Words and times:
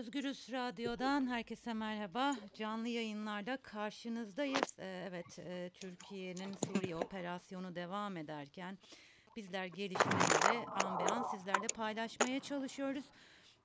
Özgürüz 0.00 0.52
Radyo'dan 0.52 1.26
herkese 1.26 1.72
merhaba. 1.74 2.36
Canlı 2.54 2.88
yayınlarda 2.88 3.56
karşınızdayız. 3.56 4.78
Ee, 4.78 5.06
evet, 5.08 5.38
e, 5.38 5.70
Türkiye'nin 5.74 6.52
Suriye 6.52 6.96
operasyonu 6.96 7.74
devam 7.74 8.16
ederken 8.16 8.78
bizler 9.36 9.66
gelişmeleri 9.66 10.66
an 11.10 11.22
sizlerle 11.22 11.66
paylaşmaya 11.66 12.40
çalışıyoruz. 12.40 13.04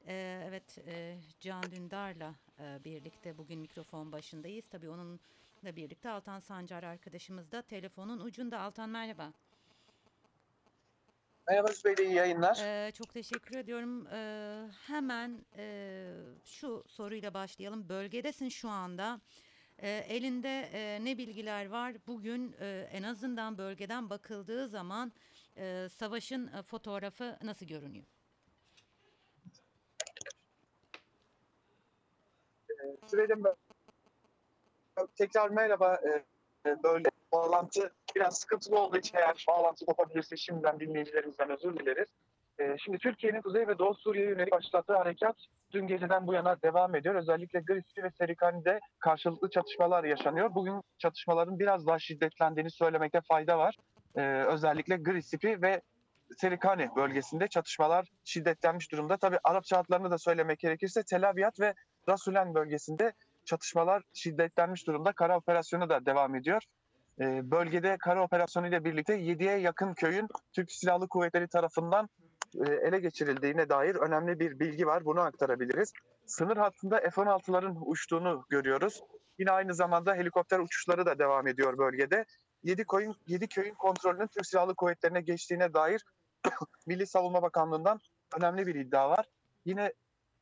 Ee, 0.07 0.43
evet, 0.47 0.77
e, 0.87 1.17
Can 1.39 1.63
Dündar'la 1.63 2.35
e, 2.59 2.83
birlikte 2.83 3.37
bugün 3.37 3.59
mikrofon 3.59 4.11
başındayız. 4.11 4.65
Tabii 4.69 4.89
onunla 4.89 5.75
birlikte 5.75 6.09
Altan 6.09 6.39
Sancar 6.39 6.83
arkadaşımız 6.83 7.51
da 7.51 7.61
telefonun 7.61 8.19
ucunda. 8.19 8.59
Altan 8.59 8.89
merhaba. 8.89 9.33
Merhaba 11.47 11.67
Zübeyde, 11.67 12.03
iyi 12.05 12.13
yayınlar. 12.13 12.57
Ee, 12.63 12.91
çok 12.91 13.13
teşekkür 13.13 13.55
ediyorum. 13.57 14.07
Ee, 14.07 14.67
hemen 14.87 15.45
e, 15.57 16.05
şu 16.45 16.83
soruyla 16.87 17.33
başlayalım. 17.33 17.89
Bölgedesin 17.89 18.49
şu 18.49 18.69
anda. 18.69 19.21
Ee, 19.79 19.89
elinde 19.89 20.69
e, 20.73 21.05
ne 21.05 21.17
bilgiler 21.17 21.65
var? 21.69 21.93
Bugün 22.07 22.55
e, 22.59 22.89
en 22.91 23.03
azından 23.03 23.57
bölgeden 23.57 24.09
bakıldığı 24.09 24.67
zaman 24.67 25.13
e, 25.57 25.87
savaşın 25.91 26.47
e, 26.47 26.63
fotoğrafı 26.63 27.37
nasıl 27.43 27.65
görünüyor? 27.65 28.05
Zübeyde 33.07 33.43
ben- 33.43 33.55
tekrar 35.15 35.49
merhaba. 35.49 36.01
Ee, 36.05 36.25
Böyle 36.83 37.09
bağlantı 37.31 37.93
biraz 38.15 38.37
sıkıntılı 38.37 38.79
olduğu 38.79 38.97
için 38.97 39.17
eğer 39.17 39.45
bağlantı 39.47 39.85
kopabilirse 39.85 40.37
şimdiden 40.37 40.79
dinleyicilerimizden 40.79 41.49
özür 41.49 41.77
dileriz. 41.77 42.07
Ee, 42.59 42.75
Şimdi 42.83 42.97
Türkiye'nin 42.97 43.41
Kuzey 43.41 43.67
ve 43.67 43.77
Doğu 43.77 43.95
Suriye'ye 43.95 44.31
yönelik 44.31 44.51
başlattığı 44.51 44.97
harekat 44.97 45.35
dün 45.71 45.87
geceden 45.87 46.27
bu 46.27 46.33
yana 46.33 46.61
devam 46.61 46.95
ediyor. 46.95 47.15
Özellikle 47.15 47.59
Grisli 47.59 48.03
ve 48.03 48.11
Serikani'de 48.11 48.79
karşılıklı 48.99 49.49
çatışmalar 49.49 50.03
yaşanıyor. 50.03 50.55
Bugün 50.55 50.81
çatışmaların 50.97 51.59
biraz 51.59 51.87
daha 51.87 51.99
şiddetlendiğini 51.99 52.71
söylemekte 52.71 53.21
fayda 53.21 53.57
var. 53.57 53.75
Ee, 54.15 54.21
özellikle 54.47 54.97
Grisli 54.97 55.61
ve 55.61 55.81
Serikani 56.37 56.89
bölgesinde 56.95 57.47
çatışmalar 57.47 58.07
şiddetlenmiş 58.23 58.91
durumda. 58.91 59.17
Tabii 59.17 59.39
Arapça 59.43 59.77
adlarını 59.77 60.11
da 60.11 60.17
söylemek 60.17 60.59
gerekirse 60.59 61.03
Tel 61.03 61.29
Abyad 61.29 61.59
ve 61.59 61.73
Rasulen 62.09 62.53
bölgesinde 62.53 63.13
çatışmalar 63.45 64.03
şiddetlenmiş 64.13 64.87
durumda. 64.87 65.13
Kara 65.13 65.37
operasyonu 65.37 65.89
da 65.89 66.05
devam 66.05 66.35
ediyor. 66.35 66.63
Ee, 67.21 67.51
bölgede 67.51 67.97
kara 67.97 68.23
operasyonu 68.23 68.67
ile 68.67 68.83
birlikte 68.83 69.13
7'ye 69.13 69.57
yakın 69.57 69.93
köyün 69.93 70.27
Türk 70.53 70.71
Silahlı 70.71 71.07
Kuvvetleri 71.07 71.47
tarafından 71.47 72.09
e, 72.67 72.71
ele 72.71 72.99
geçirildiğine 72.99 73.69
dair 73.69 73.95
önemli 73.95 74.39
bir 74.39 74.59
bilgi 74.59 74.87
var. 74.87 75.05
Bunu 75.05 75.21
aktarabiliriz. 75.21 75.93
Sınır 76.25 76.57
hattında 76.57 76.99
F-16'ların 76.99 77.77
uçtuğunu 77.85 78.45
görüyoruz. 78.49 79.01
Yine 79.39 79.51
aynı 79.51 79.73
zamanda 79.73 80.15
helikopter 80.15 80.59
uçuşları 80.59 81.05
da 81.05 81.19
devam 81.19 81.47
ediyor 81.47 81.77
bölgede. 81.77 82.25
7 82.63 82.85
köyün, 82.85 83.15
7 83.27 83.47
köyün 83.47 83.73
kontrolünün 83.73 84.27
Türk 84.27 84.45
Silahlı 84.45 84.75
Kuvvetleri'ne 84.75 85.21
geçtiğine 85.21 85.73
dair 85.73 86.05
Milli 86.87 87.07
Savunma 87.07 87.41
Bakanlığı'ndan 87.41 87.99
önemli 88.37 88.67
bir 88.67 88.75
iddia 88.75 89.09
var. 89.09 89.25
Yine 89.65 89.93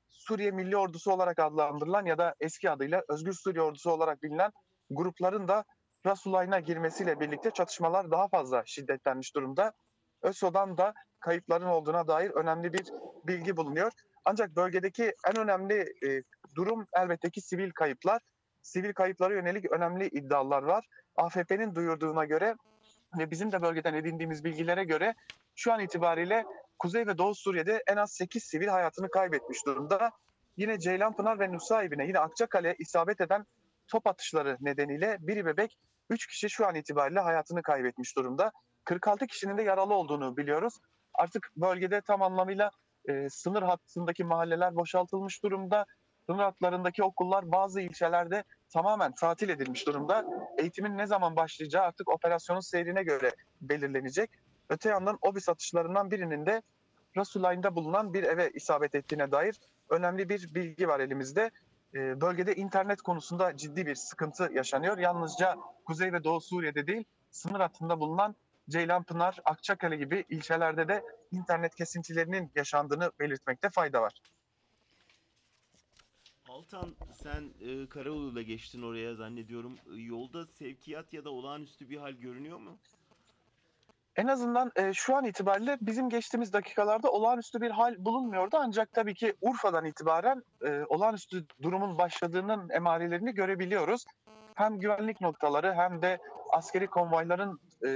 Suriye 0.09 0.51
Milli 0.51 0.77
Ordusu 0.77 1.11
olarak 1.11 1.39
adlandırılan 1.39 2.05
ya 2.05 2.17
da 2.17 2.35
eski 2.39 2.69
adıyla 2.69 3.03
Özgür 3.09 3.33
Suriye 3.33 3.63
Ordusu 3.63 3.91
olarak 3.91 4.23
bilinen 4.23 4.51
grupların 4.89 5.47
da 5.47 5.65
Rasulay'ına 6.05 6.59
girmesiyle 6.59 7.19
birlikte 7.19 7.51
çatışmalar 7.51 8.11
daha 8.11 8.27
fazla 8.27 8.63
şiddetlenmiş 8.65 9.35
durumda. 9.35 9.73
ÖSO'dan 10.21 10.77
da 10.77 10.93
kayıpların 11.19 11.65
olduğuna 11.65 12.07
dair 12.07 12.31
önemli 12.31 12.73
bir 12.73 12.85
bilgi 13.27 13.57
bulunuyor. 13.57 13.91
Ancak 14.25 14.55
bölgedeki 14.55 15.13
en 15.27 15.37
önemli 15.37 15.93
e, 16.07 16.23
durum 16.55 16.87
elbette 16.93 17.29
ki 17.29 17.41
sivil 17.41 17.71
kayıplar. 17.71 18.21
Sivil 18.61 18.93
kayıplara 18.93 19.33
yönelik 19.33 19.71
önemli 19.71 20.07
iddialar 20.07 20.63
var. 20.63 20.85
AFP'nin 21.15 21.75
duyurduğuna 21.75 22.25
göre 22.25 22.55
ve 23.17 23.31
bizim 23.31 23.51
de 23.51 23.61
bölgeden 23.61 23.93
edindiğimiz 23.93 24.43
bilgilere 24.43 24.83
göre 24.83 25.15
şu 25.55 25.73
an 25.73 25.79
itibariyle 25.79 26.45
Kuzey 26.79 27.07
ve 27.07 27.17
Doğu 27.17 27.35
Suriye'de 27.35 27.83
en 27.87 27.95
az 27.95 28.11
8 28.11 28.43
sivil 28.43 28.67
hayatını 28.67 29.09
kaybetmiş 29.09 29.65
durumda. 29.65 30.11
Yine 30.57 30.79
Ceylanpınar 30.79 31.39
ve 31.39 31.51
Nusaybin'e 31.51 32.05
yine 32.07 32.19
Akçakale 32.19 32.75
isabet 32.79 33.21
eden 33.21 33.45
top 33.87 34.07
atışları 34.07 34.57
nedeniyle 34.61 35.17
biri 35.19 35.45
bebek 35.45 35.77
3 36.13 36.27
kişi 36.27 36.49
şu 36.49 36.67
an 36.67 36.75
itibariyle 36.75 37.19
hayatını 37.19 37.61
kaybetmiş 37.61 38.15
durumda. 38.15 38.51
46 38.85 39.27
kişinin 39.27 39.57
de 39.57 39.63
yaralı 39.63 39.93
olduğunu 39.93 40.37
biliyoruz. 40.37 40.79
Artık 41.13 41.49
bölgede 41.55 42.01
tam 42.01 42.21
anlamıyla 42.21 42.71
e, 43.09 43.29
sınır 43.29 43.63
hattındaki 43.63 44.23
mahalleler 44.23 44.75
boşaltılmış 44.75 45.43
durumda. 45.43 45.85
Sınır 46.25 46.43
hatlarındaki 46.43 47.03
okullar 47.03 47.51
bazı 47.51 47.81
ilçelerde 47.81 48.43
tamamen 48.73 49.13
tatil 49.15 49.49
edilmiş 49.49 49.87
durumda. 49.87 50.25
Eğitimin 50.57 50.97
ne 50.97 51.07
zaman 51.07 51.35
başlayacağı 51.35 51.83
artık 51.83 52.09
operasyonun 52.09 52.59
seyrine 52.59 53.03
göre 53.03 53.31
belirlenecek. 53.61 54.29
Öte 54.69 54.89
yandan 54.89 55.17
OBİ 55.21 55.41
satışlarından 55.41 56.11
birinin 56.11 56.45
de 56.45 56.61
Rasulayn'da 57.17 57.75
bulunan 57.75 58.13
bir 58.13 58.23
eve 58.23 58.51
isabet 58.53 58.95
ettiğine 58.95 59.31
dair 59.31 59.59
önemli 59.89 60.29
bir 60.29 60.55
bilgi 60.55 60.87
var 60.87 60.99
elimizde. 60.99 61.51
Ee, 61.95 62.21
bölgede 62.21 62.55
internet 62.55 63.01
konusunda 63.01 63.57
ciddi 63.57 63.85
bir 63.85 63.95
sıkıntı 63.95 64.49
yaşanıyor. 64.53 64.97
Yalnızca 64.97 65.57
Kuzey 65.85 66.13
ve 66.13 66.23
Doğu 66.23 66.41
Suriye'de 66.41 66.87
değil, 66.87 67.03
sınır 67.31 67.59
hattında 67.59 67.99
bulunan 67.99 68.35
Ceylanpınar, 68.69 69.39
Akçakale 69.45 69.95
gibi 69.95 70.25
ilçelerde 70.29 70.87
de 70.87 71.03
internet 71.31 71.75
kesintilerinin 71.75 72.51
yaşandığını 72.55 73.11
belirtmekte 73.19 73.69
fayda 73.69 74.01
var. 74.01 74.13
Altan 76.49 76.95
sen 77.13 77.53
e, 77.61 77.89
Karaoğlu'yla 77.89 78.41
geçtin 78.41 78.81
oraya 78.81 79.15
zannediyorum. 79.15 79.75
E, 79.75 80.01
Yolda 80.01 80.45
sevkiyat 80.45 81.13
ya 81.13 81.25
da 81.25 81.29
olağanüstü 81.29 81.89
bir 81.89 81.97
hal 81.97 82.11
görünüyor 82.11 82.57
mu? 82.57 82.77
En 84.15 84.27
azından 84.27 84.71
e, 84.75 84.93
şu 84.93 85.15
an 85.15 85.25
itibariyle 85.25 85.77
bizim 85.81 86.09
geçtiğimiz 86.09 86.53
dakikalarda 86.53 87.11
olağanüstü 87.11 87.61
bir 87.61 87.71
hal 87.71 87.95
bulunmuyordu. 87.97 88.57
Ancak 88.59 88.91
tabii 88.93 89.13
ki 89.13 89.33
Urfa'dan 89.41 89.85
itibaren 89.85 90.43
e, 90.65 90.83
olağanüstü 90.89 91.45
durumun 91.61 91.97
başladığının 91.97 92.69
emarelerini 92.69 93.33
görebiliyoruz. 93.33 94.05
Hem 94.55 94.79
güvenlik 94.79 95.21
noktaları 95.21 95.73
hem 95.73 96.01
de 96.01 96.19
askeri 96.51 96.87
konvoyların 96.87 97.59
e, 97.85 97.89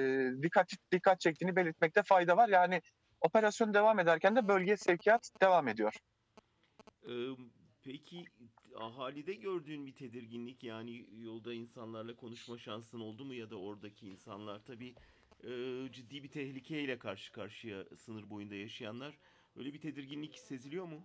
dikkat 0.43 0.67
dikkat 0.91 1.19
çektiğini 1.19 1.55
belirtmekte 1.55 2.03
fayda 2.03 2.37
var. 2.37 2.49
Yani 2.49 2.81
operasyon 3.21 3.73
devam 3.73 3.99
ederken 3.99 4.35
de 4.35 4.47
bölgeye 4.47 4.77
sevkiyat 4.77 5.29
devam 5.41 5.67
ediyor. 5.67 5.93
Peki 7.83 8.25
ahalide 8.75 9.33
gördüğün 9.33 9.85
bir 9.85 9.95
tedirginlik 9.95 10.63
yani 10.63 11.05
yolda 11.11 11.53
insanlarla 11.53 12.15
konuşma 12.15 12.57
şansın 12.57 12.99
oldu 12.99 13.25
mu 13.25 13.33
ya 13.33 13.49
da 13.49 13.55
oradaki 13.55 14.07
insanlar 14.07 14.65
tabii 14.65 14.95
e, 15.43 15.49
ciddi 15.91 16.23
bir 16.23 16.29
tehlikeyle 16.31 16.99
karşı 16.99 17.31
karşıya 17.31 17.83
sınır 17.97 18.29
boyunda 18.29 18.55
yaşayanlar 18.55 19.17
öyle 19.55 19.73
bir 19.73 19.81
tedirginlik 19.81 20.39
seziliyor 20.39 20.85
mu? 20.85 21.01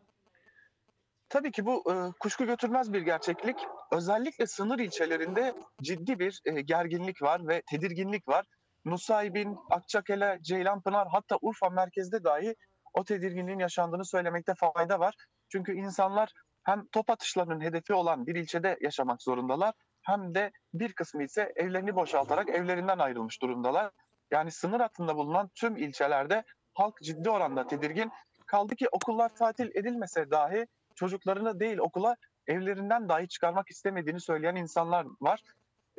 Tabii 1.28 1.53
ki 1.53 1.66
bu 1.66 1.93
e, 1.93 1.94
kuşku 2.20 2.47
götürmez 2.47 2.92
bir 2.92 3.03
gerçeklik. 3.03 3.56
Özellikle 3.92 4.47
sınır 4.47 4.78
ilçelerinde 4.78 5.54
ciddi 5.82 6.19
bir 6.19 6.41
e, 6.44 6.60
gerginlik 6.60 7.22
var 7.22 7.48
ve 7.48 7.62
tedirginlik 7.71 8.28
var. 8.28 8.47
Nusaybin, 8.84 9.59
Akçakale, 9.71 10.38
Ceylanpınar 10.42 11.09
hatta 11.09 11.38
Urfa 11.42 11.71
merkezde 11.71 12.25
dahi 12.25 12.54
o 12.94 13.04
tedirginliğin 13.04 13.59
yaşandığını 13.59 14.04
söylemekte 14.04 14.54
fayda 14.54 15.00
var. 15.00 15.15
Çünkü 15.48 15.72
insanlar 15.72 16.32
hem 16.62 16.87
top 16.92 17.10
atışlarının 17.10 17.60
hedefi 17.60 17.94
olan 17.94 18.26
bir 18.26 18.34
ilçede 18.34 18.78
yaşamak 18.81 19.22
zorundalar 19.22 19.75
hem 20.03 20.34
de 20.34 20.50
bir 20.75 20.92
kısmı 20.92 21.22
ise 21.22 21.53
evlerini 21.56 21.94
boşaltarak 21.94 22.48
evlerinden 22.48 22.98
ayrılmış 22.98 23.42
durumdalar. 23.42 23.91
Yani 24.32 24.50
sınır 24.50 24.81
hattında 24.81 25.16
bulunan 25.16 25.50
tüm 25.54 25.76
ilçelerde 25.76 26.44
halk 26.75 27.03
ciddi 27.03 27.31
oranda 27.31 27.66
tedirgin. 27.66 28.10
Kaldı 28.47 28.76
ki 28.76 28.88
okullar 28.93 29.28
tatil 29.28 29.70
edilmese 29.75 30.31
dahi 30.31 30.66
çocuklarını 30.94 31.60
değil 31.60 31.78
okula 31.78 32.16
evlerinden 32.47 33.09
dahi 33.09 33.28
çıkarmak 33.28 33.71
istemediğini 33.71 34.21
söyleyen 34.21 34.57
insanlar 34.57 35.07
var. 35.21 35.41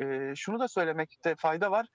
Ee, 0.01 0.33
şunu 0.35 0.59
da 0.59 0.67
söylemekte 0.67 1.35
fayda 1.35 1.71
var. 1.71 1.85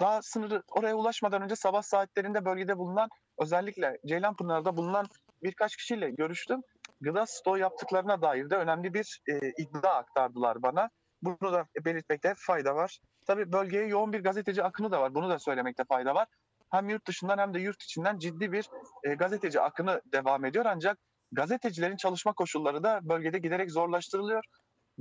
Daha 0.00 0.22
sınırı 0.22 0.62
oraya 0.70 0.94
ulaşmadan 0.94 1.42
önce 1.42 1.56
sabah 1.56 1.82
saatlerinde 1.82 2.44
bölgede 2.44 2.78
bulunan 2.78 3.08
özellikle 3.38 3.98
Ceylanpınar'da 4.06 4.76
bulunan 4.76 5.06
birkaç 5.42 5.76
kişiyle 5.76 6.10
görüştüm. 6.10 6.60
Gıda 7.00 7.26
stoğu 7.26 7.58
yaptıklarına 7.58 8.22
dair 8.22 8.50
de 8.50 8.56
önemli 8.56 8.94
bir 8.94 9.20
e, 9.28 9.52
iddia 9.58 9.94
aktardılar 9.94 10.62
bana. 10.62 10.90
Bunu 11.22 11.52
da 11.52 11.66
belirtmekte 11.84 12.34
fayda 12.36 12.74
var. 12.74 12.98
Tabii 13.28 13.52
bölgeye 13.52 13.86
yoğun 13.86 14.12
bir 14.12 14.20
gazeteci 14.20 14.62
akını 14.62 14.92
da 14.92 15.00
var. 15.00 15.14
Bunu 15.14 15.30
da 15.30 15.38
söylemekte 15.38 15.84
fayda 15.84 16.14
var. 16.14 16.28
Hem 16.70 16.88
yurt 16.88 17.06
dışından 17.06 17.38
hem 17.38 17.54
de 17.54 17.60
yurt 17.60 17.82
içinden 17.82 18.18
ciddi 18.18 18.52
bir 18.52 18.68
e, 19.04 19.14
gazeteci 19.14 19.60
akını 19.60 20.02
devam 20.12 20.44
ediyor. 20.44 20.64
Ancak 20.64 20.98
gazetecilerin 21.32 21.96
çalışma 21.96 22.32
koşulları 22.32 22.82
da 22.82 23.00
bölgede 23.02 23.38
giderek 23.38 23.70
zorlaştırılıyor. 23.70 24.44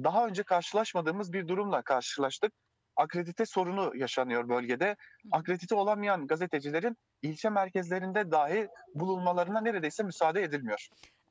Daha 0.04 0.28
önce 0.28 0.44
karşılaşmadığımız 0.44 1.34
bir 1.34 1.48
durumla 1.48 1.82
karşılaştık. 1.82 2.54
Akredite 2.96 3.46
sorunu 3.46 3.98
yaşanıyor 3.98 4.50
bölgede. 4.50 4.96
Akredite 5.32 5.76
olamayan 5.76 6.28
gazetecilerin 6.28 6.98
ilçe 7.22 7.50
merkezlerinde 7.50 8.32
dahi 8.32 8.68
bulunmalarına 8.96 9.62
neredeyse 9.62 10.04
müsaade 10.04 10.44
edilmiyor. 10.44 10.88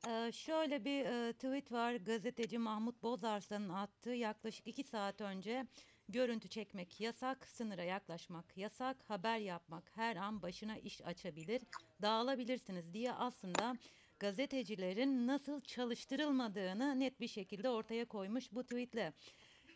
Ee, 0.07 0.31
şöyle 0.31 0.85
bir 0.85 1.05
e, 1.05 1.33
tweet 1.33 1.71
var. 1.71 1.93
Gazeteci 1.93 2.57
Mahmut 2.57 3.03
Bozarslan'ın 3.03 3.69
attığı 3.69 4.09
yaklaşık 4.09 4.67
iki 4.67 4.83
saat 4.83 5.21
önce 5.21 5.65
görüntü 6.09 6.49
çekmek 6.49 7.01
yasak, 7.01 7.47
sınıra 7.47 7.83
yaklaşmak 7.83 8.57
yasak, 8.57 8.97
haber 9.09 9.39
yapmak 9.39 9.91
her 9.95 10.15
an 10.15 10.41
başına 10.41 10.77
iş 10.77 11.01
açabilir, 11.01 11.61
dağılabilirsiniz 12.01 12.93
diye 12.93 13.13
aslında 13.13 13.77
gazetecilerin 14.19 15.27
nasıl 15.27 15.61
çalıştırılmadığını 15.61 16.99
net 16.99 17.19
bir 17.19 17.27
şekilde 17.27 17.69
ortaya 17.69 18.05
koymuş 18.05 18.51
bu 18.51 18.63
tweetle. 18.63 19.13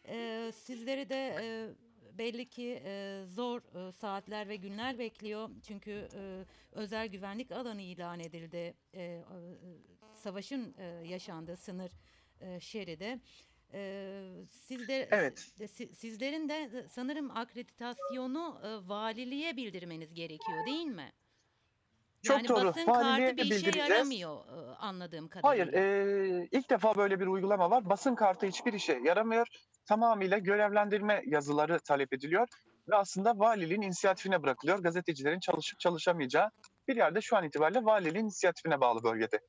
Ee, 0.08 0.52
sizleri 0.56 1.10
de 1.10 1.36
e, 1.42 1.70
belli 2.18 2.50
ki 2.50 2.82
e, 2.86 3.24
zor 3.26 3.62
e, 3.62 3.92
saatler 3.92 4.50
ve 4.50 4.56
günler 4.56 5.00
bekliyor. 5.00 5.50
Çünkü 5.68 6.08
e, 6.16 6.46
özel 6.72 7.08
güvenlik 7.08 7.52
alanı 7.52 7.82
ilan 7.82 8.20
edildi. 8.20 8.74
E, 8.94 9.02
e, 9.02 9.24
savaşın 10.16 10.76
e, 10.78 10.84
yaşandığı 10.86 11.58
sınır 11.58 11.92
e, 12.42 12.60
şeridi. 12.60 13.20
E, 13.74 14.22
sizler, 14.50 15.08
Evet. 15.12 15.40
sizlerin 15.98 16.50
de 16.50 16.86
sanırım 16.90 17.32
akreditasyonu 17.32 18.62
e, 18.64 18.90
valiliğe 18.90 19.58
bildirmeniz 19.58 20.14
gerekiyor 20.14 20.66
değil 20.66 20.86
mi? 20.88 21.12
Çok 22.24 22.38
yani 22.38 22.48
doğru. 22.48 22.66
basın 22.66 22.88
Valiliğe 22.88 23.28
kartı 23.28 23.38
bir 23.38 23.44
işe 23.44 23.56
bildireceğiz. 23.56 23.90
yaramıyor 23.90 24.38
e, 24.38 24.76
anladığım 24.76 25.28
kadarıyla. 25.28 25.66
Hayır, 25.66 25.74
e, 25.74 26.48
ilk 26.52 26.70
defa 26.70 26.96
böyle 26.96 27.20
bir 27.20 27.28
uygulama 27.28 27.72
var. 27.72 27.90
Basın 27.90 28.16
kartı 28.16 28.46
hiçbir 28.46 28.74
işe 28.74 29.00
yaramıyor. 29.04 29.48
Tamamıyla 29.86 30.38
görevlendirme 30.38 31.22
yazıları 31.26 31.80
talep 31.80 32.14
ediliyor 32.14 32.48
ve 32.90 32.96
aslında 32.96 33.40
valiliğin 33.40 33.82
inisiyatifine 33.82 34.44
bırakılıyor. 34.44 34.80
Gazetecilerin 34.80 35.40
çalışıp 35.40 35.80
çalışamayacağı 35.80 36.50
bir 36.88 36.96
yerde 36.96 37.22
şu 37.22 37.38
an 37.38 37.44
itibariyle 37.44 37.86
valiliğin 37.86 38.26
inisiyatifine 38.26 38.82
bağlı 38.82 39.04
bölgede. 39.04 39.40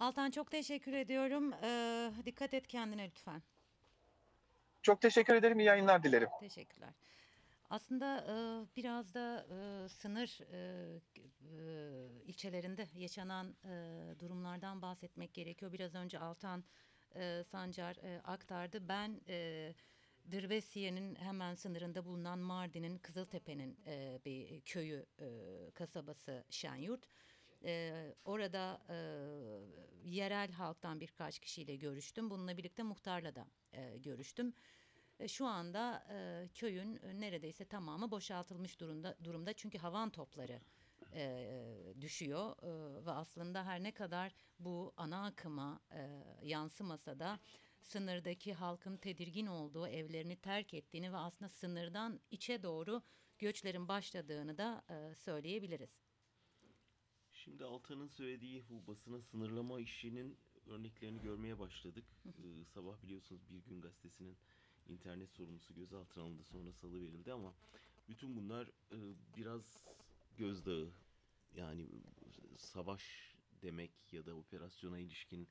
Altan 0.00 0.30
çok 0.30 0.50
teşekkür 0.50 0.92
ediyorum. 0.92 1.52
E, 1.52 2.10
dikkat 2.24 2.54
et 2.54 2.66
kendine 2.66 3.06
lütfen. 3.08 3.42
Çok 4.82 5.00
teşekkür 5.00 5.34
ederim. 5.34 5.60
İyi 5.60 5.64
yayınlar 5.64 6.02
dilerim. 6.02 6.28
Teşekkürler. 6.40 6.90
Aslında 7.70 8.20
e, 8.20 8.34
biraz 8.76 9.14
da 9.14 9.46
e, 9.50 9.88
sınır 9.88 10.38
e, 10.52 11.00
e, 11.58 12.22
ilçelerinde 12.24 12.88
yaşanan 12.94 13.56
e, 13.64 13.70
durumlardan 14.18 14.82
bahsetmek 14.82 15.34
gerekiyor. 15.34 15.72
Biraz 15.72 15.94
önce 15.94 16.18
Altan 16.18 16.64
e, 17.14 17.44
Sancar 17.50 17.96
e, 17.96 18.20
aktardı. 18.24 18.88
Ben 18.88 19.20
e, 19.28 19.74
Dirbesiye'nin 20.30 21.14
hemen 21.14 21.54
sınırında 21.54 22.04
bulunan 22.04 22.38
Mardin'in 22.38 22.98
Kızıltepe'nin 22.98 23.78
e, 23.86 24.20
bir 24.24 24.60
köyü, 24.60 25.06
e, 25.20 25.26
kasabası 25.74 26.44
Şenyurt. 26.50 27.08
E, 27.64 28.14
orada 28.24 28.80
e, 28.90 28.96
yerel 30.04 30.50
halktan 30.52 31.00
birkaç 31.00 31.38
kişiyle 31.38 31.76
görüştüm. 31.76 32.30
Bununla 32.30 32.56
birlikte 32.56 32.82
muhtarla 32.82 33.34
da 33.34 33.46
e, 33.72 33.98
görüştüm. 33.98 34.54
E, 35.20 35.28
Şu 35.28 35.46
anda 35.46 36.06
e, 36.10 36.48
köyün 36.54 37.00
neredeyse 37.20 37.64
tamamı 37.64 38.10
boşaltılmış 38.10 38.80
durumda 38.80 39.16
durumda 39.24 39.52
çünkü 39.52 39.78
havan 39.78 40.10
topları 40.10 40.60
e, 41.14 41.94
düşüyor 42.00 42.56
E, 42.62 43.06
ve 43.06 43.10
aslında 43.10 43.64
her 43.66 43.82
ne 43.82 43.92
kadar 43.92 44.32
bu 44.58 44.92
ana 44.96 45.24
akıma 45.26 45.80
e, 45.94 46.22
yansımasa 46.42 47.18
da 47.18 47.40
sınırdaki 47.82 48.54
halkın 48.54 48.96
tedirgin 48.96 49.46
olduğu, 49.46 49.88
evlerini 49.88 50.36
terk 50.36 50.74
ettiğini 50.74 51.12
ve 51.12 51.16
aslında 51.16 51.48
sınırdan 51.48 52.20
içe 52.30 52.62
doğru 52.62 53.02
göçlerin 53.38 53.88
başladığını 53.88 54.58
da 54.58 54.82
e, 54.90 55.14
söyleyebiliriz. 55.14 56.05
Şimdi 57.46 57.64
Altan'ın 57.64 58.08
söylediği 58.08 58.64
bu 58.70 58.86
basına 58.86 59.20
sınırlama 59.20 59.80
işinin 59.80 60.36
örneklerini 60.66 61.22
görmeye 61.22 61.58
başladık. 61.58 62.04
Ee, 62.26 62.64
sabah 62.64 63.02
biliyorsunuz 63.02 63.42
Bir 63.50 63.70
Gün 63.70 63.80
Gazetesi'nin 63.80 64.36
internet 64.88 65.30
sorumlusu 65.30 65.74
gözaltına 65.74 66.24
alındı 66.24 66.44
sonra 66.44 66.72
salı 66.72 67.00
verildi 67.00 67.32
ama 67.32 67.54
bütün 68.08 68.36
bunlar 68.36 68.66
e, 68.66 68.98
biraz 69.36 69.86
gözdağı. 70.38 70.90
Yani 71.56 71.86
savaş 72.58 73.34
demek 73.62 74.12
ya 74.12 74.26
da 74.26 74.34
operasyona 74.34 74.98
ilişkin 74.98 75.48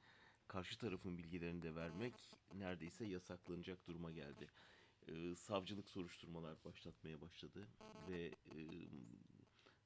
karşı 0.47 0.77
tarafın 0.77 1.17
bilgilerini 1.17 1.61
de 1.61 1.75
vermek 1.75 2.13
neredeyse 2.53 3.05
yasaklanacak 3.05 3.87
duruma 3.87 4.11
geldi. 4.11 4.47
Ee, 5.07 5.35
savcılık 5.35 5.89
soruşturmalar 5.89 6.63
başlatmaya 6.65 7.21
başladı 7.21 7.67
ve 8.09 8.25
e, 8.25 8.59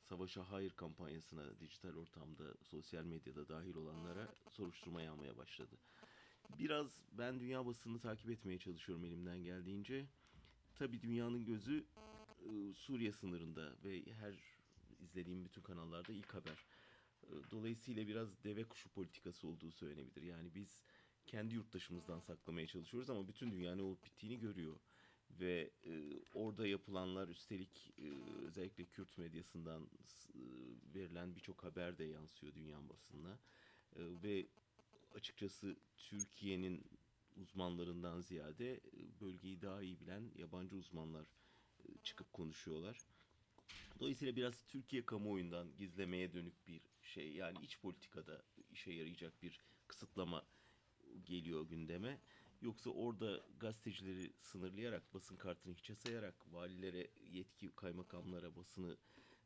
Savaşa 0.09 0.51
Hayır 0.51 0.71
kampanyasına 0.71 1.59
dijital 1.59 1.95
ortamda, 1.95 2.43
sosyal 2.63 3.03
medyada 3.03 3.49
dahil 3.49 3.75
olanlara 3.75 4.27
soruşturma 4.51 5.01
yağmaya 5.01 5.37
başladı. 5.37 5.75
Biraz 6.59 7.01
ben 7.11 7.39
dünya 7.39 7.65
basını 7.65 7.99
takip 7.99 8.29
etmeye 8.29 8.59
çalışıyorum 8.59 9.05
elimden 9.05 9.43
geldiğince. 9.43 10.05
Tabii 10.75 11.01
dünyanın 11.01 11.45
gözü 11.45 11.85
e, 12.45 12.73
Suriye 12.73 13.11
sınırında 13.11 13.73
ve 13.83 14.03
her 14.13 14.33
izlediğim 14.99 15.45
bütün 15.45 15.61
kanallarda 15.61 16.13
ilk 16.13 16.33
haber. 16.33 16.65
Dolayısıyla 17.51 18.07
biraz 18.07 18.43
deve 18.43 18.63
kuşu 18.63 18.89
politikası 18.89 19.47
olduğu 19.47 19.71
söylenebilir. 19.71 20.21
Yani 20.21 20.55
biz 20.55 20.83
kendi 21.25 21.55
yurttaşımızdan 21.55 22.19
saklamaya 22.19 22.67
çalışıyoruz 22.67 23.09
ama 23.09 23.27
bütün 23.27 23.51
dünya 23.51 23.75
ne 23.75 23.81
olup 23.81 24.05
bittiğini 24.05 24.39
görüyor 24.39 24.75
ve 25.39 25.71
e, 25.85 26.21
orada 26.33 26.67
yapılanlar 26.67 27.27
üstelik 27.27 27.93
e, 27.97 28.03
özellikle 28.45 28.85
Kürt 28.85 29.17
medyasından 29.17 29.89
e, 30.35 30.39
verilen 30.95 31.35
birçok 31.35 31.63
haber 31.63 31.97
de 31.97 32.03
yansıyor 32.03 32.53
dünya 32.55 32.89
basınına 32.89 33.39
E, 33.95 34.01
ve 34.23 34.47
açıkçası 35.11 35.77
Türkiye'nin 35.97 36.99
uzmanlarından 37.35 38.21
ziyade 38.21 38.73
e, 38.75 39.19
bölgeyi 39.21 39.61
daha 39.61 39.81
iyi 39.83 39.99
bilen 39.99 40.31
yabancı 40.35 40.77
uzmanlar 40.77 41.27
e, 41.85 41.97
çıkıp 42.03 42.33
konuşuyorlar. 42.33 43.03
Dolayısıyla 43.99 44.35
biraz 44.35 44.63
Türkiye 44.65 45.05
kamuoyundan 45.05 45.77
gizlemeye 45.77 46.33
dönük 46.33 46.67
bir 46.67 46.81
şey 47.01 47.33
yani 47.33 47.59
iç 47.59 47.79
politikada 47.81 48.43
işe 48.69 48.91
yarayacak 48.93 49.41
bir 49.41 49.61
kısıtlama 49.87 50.47
geliyor 51.25 51.69
gündeme. 51.69 52.21
Yoksa 52.61 52.89
orada 52.89 53.39
gazetecileri 53.59 54.33
sınırlayarak, 54.39 55.13
basın 55.13 55.35
kartını 55.35 55.73
hiçe 55.73 55.95
sayarak, 55.95 56.53
valilere 56.53 57.07
yetki, 57.31 57.75
kaymakamlara 57.75 58.55
basını 58.55 58.97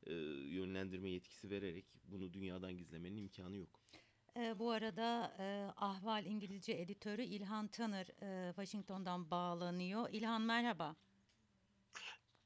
e, 0.06 0.14
yönlendirme 0.56 1.10
yetkisi 1.10 1.50
vererek 1.50 1.86
bunu 2.04 2.34
dünyadan 2.34 2.78
gizlemenin 2.78 3.18
imkanı 3.18 3.58
yok. 3.58 3.80
E, 4.38 4.60
bu 4.60 4.72
arada 4.72 5.36
e, 5.40 5.74
Ahval 5.78 6.26
İngilizce 6.26 6.74
editörü 6.74 7.22
İlhan 7.22 7.68
Tanır 7.68 8.08
e, 8.22 8.52
Washington'dan 8.56 9.32
bağlanıyor. 9.32 10.10
İlhan 10.12 10.42
merhaba. 10.42 10.96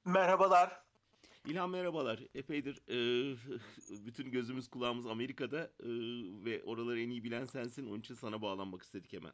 Merhabalar. 0.06 0.82
İlhan 1.46 1.70
merhabalar. 1.70 2.20
Epeydir 2.36 2.82
e, 2.88 3.38
bütün 4.06 4.32
gözümüz 4.32 4.68
kulağımız 4.68 5.06
Amerika'da 5.06 5.64
e, 5.64 5.90
ve 6.46 6.64
oraları 6.64 7.02
en 7.02 7.10
iyi 7.10 7.24
bilen 7.24 7.46
sensin. 7.46 7.88
Onun 7.88 8.00
için 8.00 8.16
sana 8.16 8.42
bağlanmak 8.42 8.82
istedik 8.82 9.14
hemen. 9.14 9.34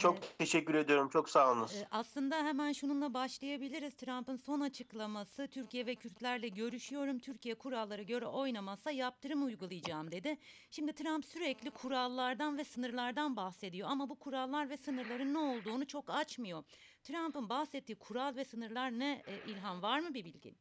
Çok 0.00 0.38
teşekkür 0.38 0.74
ediyorum. 0.74 1.08
Çok 1.08 1.28
sağ 1.28 1.52
olunuz. 1.52 1.74
E, 1.74 1.86
aslında 1.90 2.36
hemen 2.36 2.72
şununla 2.72 3.14
başlayabiliriz. 3.14 3.94
Trump'ın 3.94 4.36
son 4.36 4.60
açıklaması 4.60 5.48
Türkiye 5.48 5.86
ve 5.86 5.94
Kürtlerle 5.94 6.48
görüşüyorum. 6.48 7.18
Türkiye 7.18 7.54
kurallara 7.54 8.02
göre 8.02 8.26
oynamazsa 8.26 8.90
yaptırım 8.90 9.44
uygulayacağım 9.46 10.10
dedi. 10.10 10.38
Şimdi 10.70 10.92
Trump 10.92 11.24
sürekli 11.24 11.70
kurallardan 11.70 12.58
ve 12.58 12.64
sınırlardan 12.64 13.36
bahsediyor 13.36 13.88
ama 13.90 14.08
bu 14.08 14.18
kurallar 14.18 14.70
ve 14.70 14.76
sınırların 14.76 15.34
ne 15.34 15.38
olduğunu 15.38 15.86
çok 15.86 16.10
açmıyor. 16.10 16.64
Trump'ın 17.02 17.48
bahsettiği 17.48 17.96
kural 17.96 18.36
ve 18.36 18.44
sınırlar 18.44 18.90
ne 18.90 19.22
e, 19.26 19.50
İlhan 19.50 19.82
var 19.82 19.98
mı 20.00 20.14
bir 20.14 20.24
bilgin? 20.24 20.56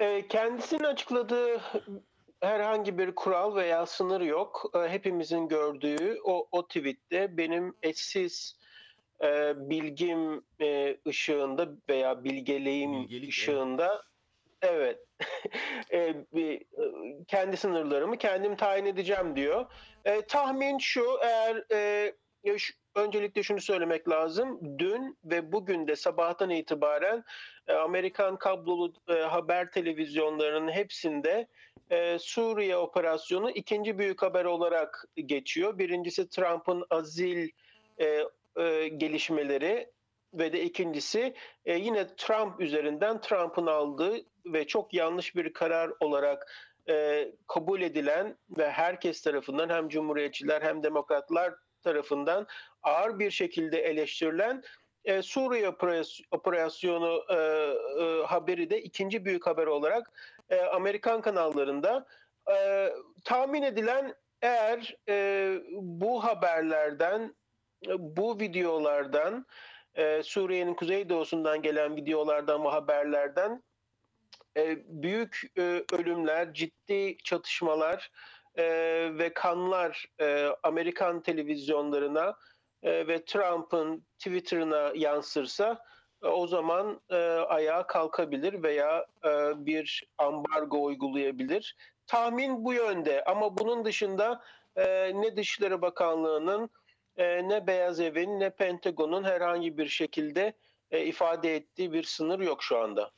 Ee, 0.00 0.28
kendisinin 0.28 0.84
açıkladığı 0.84 1.60
herhangi 2.42 2.98
bir 2.98 3.14
kural 3.14 3.56
veya 3.56 3.86
sınır 3.86 4.20
yok. 4.20 4.70
Ee, 4.74 4.78
hepimizin 4.88 5.48
gördüğü 5.48 6.18
o, 6.24 6.48
o 6.52 6.66
tweette 6.68 7.36
benim 7.36 7.74
eşsiz 7.82 8.56
e, 9.22 9.52
bilgim 9.56 10.44
e, 10.60 10.96
ışığında 11.08 11.68
veya 11.88 12.24
bilgeliğim 12.24 12.92
Bilgelik, 12.92 13.22
evet. 13.22 13.28
ışığında 13.28 14.02
evet 14.62 14.98
e, 15.92 16.14
bir, 16.34 16.60
e, 16.60 16.64
kendi 17.28 17.56
sınırlarımı 17.56 18.18
kendim 18.18 18.56
tayin 18.56 18.86
edeceğim 18.86 19.36
diyor. 19.36 19.66
E, 20.04 20.22
tahmin 20.22 20.78
şu 20.78 21.04
eğer 21.22 21.64
e, 21.72 22.58
şu- 22.58 22.81
öncelikle 22.94 23.42
şunu 23.42 23.60
söylemek 23.60 24.08
lazım. 24.08 24.78
Dün 24.78 25.18
ve 25.24 25.52
bugün 25.52 25.88
de 25.88 25.96
sabahtan 25.96 26.50
itibaren 26.50 27.24
e, 27.68 27.72
Amerikan 27.72 28.36
kablolu 28.36 28.92
e, 29.08 29.12
haber 29.12 29.70
televizyonlarının 29.70 30.72
hepsinde 30.72 31.48
e, 31.90 32.18
Suriye 32.18 32.76
operasyonu 32.76 33.50
ikinci 33.50 33.98
büyük 33.98 34.22
haber 34.22 34.44
olarak 34.44 35.04
geçiyor. 35.14 35.78
Birincisi 35.78 36.28
Trump'ın 36.28 36.84
azil 36.90 37.48
gelişmeleri 38.96 39.90
ve 40.34 40.52
de 40.52 40.62
ikincisi 40.62 41.34
yine 41.66 42.16
Trump 42.16 42.60
üzerinden 42.60 43.20
Trump'ın 43.20 43.66
aldığı 43.66 44.16
ve 44.46 44.66
çok 44.66 44.94
yanlış 44.94 45.36
bir 45.36 45.52
karar 45.52 45.90
olarak 46.00 46.52
kabul 47.48 47.82
edilen 47.82 48.36
ve 48.58 48.70
herkes 48.70 49.22
tarafından 49.22 49.68
hem 49.68 49.88
Cumhuriyetçiler 49.88 50.62
hem 50.62 50.82
Demokratlar 50.82 51.54
tarafından 51.82 52.46
ağır 52.82 53.18
bir 53.18 53.30
şekilde 53.30 53.80
eleştirilen 53.80 54.62
e, 55.04 55.22
Suriye 55.22 55.66
operasy- 55.66 56.24
operasyonu 56.30 57.24
e, 57.28 57.34
e, 58.04 58.26
haberi 58.26 58.70
de 58.70 58.82
ikinci 58.82 59.24
büyük 59.24 59.46
haber 59.46 59.66
olarak 59.66 60.10
e, 60.50 60.60
Amerikan 60.60 61.20
kanallarında 61.20 62.06
e, 62.50 62.88
tahmin 63.24 63.62
edilen 63.62 64.14
eğer 64.42 64.96
e, 65.08 65.58
bu 65.72 66.24
haberlerden 66.24 67.34
e, 67.86 67.90
bu 67.98 68.40
videolardan 68.40 69.46
e, 69.94 70.22
Suriye'nin 70.22 70.74
kuzeydoğusundan 70.74 71.62
gelen 71.62 71.96
videolardan 71.96 72.64
ve 72.64 72.68
haberlerden 72.68 73.62
e, 74.56 74.78
büyük 74.86 75.42
e, 75.58 75.84
ölümler, 75.92 76.54
ciddi 76.54 77.16
çatışmalar 77.24 78.10
e, 78.58 78.64
ve 79.18 79.32
kanlar 79.34 80.06
e, 80.20 80.48
Amerikan 80.62 81.22
televizyonlarına 81.22 82.36
e, 82.82 83.06
ve 83.06 83.24
Trump'ın 83.24 84.04
Twitter'ına 84.18 84.92
yansırsa 84.94 85.84
e, 86.22 86.26
o 86.26 86.46
zaman 86.46 87.00
e, 87.10 87.16
ayağa 87.26 87.86
kalkabilir 87.86 88.62
veya 88.62 89.06
e, 89.24 89.52
bir 89.66 90.04
ambargo 90.18 90.82
uygulayabilir. 90.84 91.76
Tahmin 92.06 92.64
bu 92.64 92.72
yönde 92.72 93.24
ama 93.24 93.58
bunun 93.58 93.84
dışında 93.84 94.42
e, 94.76 95.12
ne 95.14 95.36
Dışişleri 95.36 95.82
Bakanlığı'nın 95.82 96.70
e, 97.16 97.48
ne 97.48 97.66
Beyaz 97.66 98.00
Evin 98.00 98.40
ne 98.40 98.50
Pentagon'un 98.50 99.24
herhangi 99.24 99.78
bir 99.78 99.88
şekilde 99.88 100.52
e, 100.90 101.04
ifade 101.04 101.56
ettiği 101.56 101.92
bir 101.92 102.02
sınır 102.02 102.40
yok 102.40 102.62
şu 102.62 102.78
anda. 102.78 103.10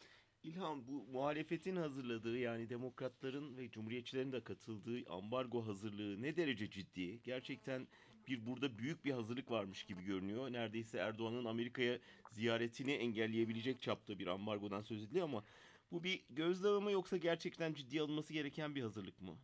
İlhan 0.45 0.89
bu 0.89 1.13
muhalefetin 1.13 1.77
hazırladığı 1.77 2.39
yani 2.39 2.71
demokratların 2.71 3.57
ve 3.57 3.71
cumhuriyetçilerin 3.71 4.33
de 4.33 4.41
katıldığı 4.41 5.11
ambargo 5.11 5.67
hazırlığı 5.67 6.23
ne 6.23 6.37
derece 6.37 6.71
ciddi? 6.71 7.23
Gerçekten 7.23 7.87
bir 8.29 8.47
burada 8.47 8.79
büyük 8.79 9.05
bir 9.05 9.11
hazırlık 9.13 9.51
varmış 9.51 9.85
gibi 9.85 10.05
görünüyor. 10.05 10.53
Neredeyse 10.53 10.99
Erdoğan'ın 10.99 11.45
Amerika'ya 11.45 11.99
ziyaretini 12.31 12.93
engelleyebilecek 12.93 13.83
çapta 13.83 14.19
bir 14.19 14.27
ambargodan 14.27 14.83
söz 14.83 15.03
ediliyor 15.05 15.25
ama 15.25 15.45
bu 15.93 16.05
bir 16.05 16.25
gözleme 16.31 16.85
mi 16.85 16.93
yoksa 16.93 17.17
gerçekten 17.17 17.75
ciddiye 17.75 18.03
alınması 18.03 18.33
gereken 18.33 18.75
bir 18.75 18.83
hazırlık 18.83 19.21
mı? 19.23 19.37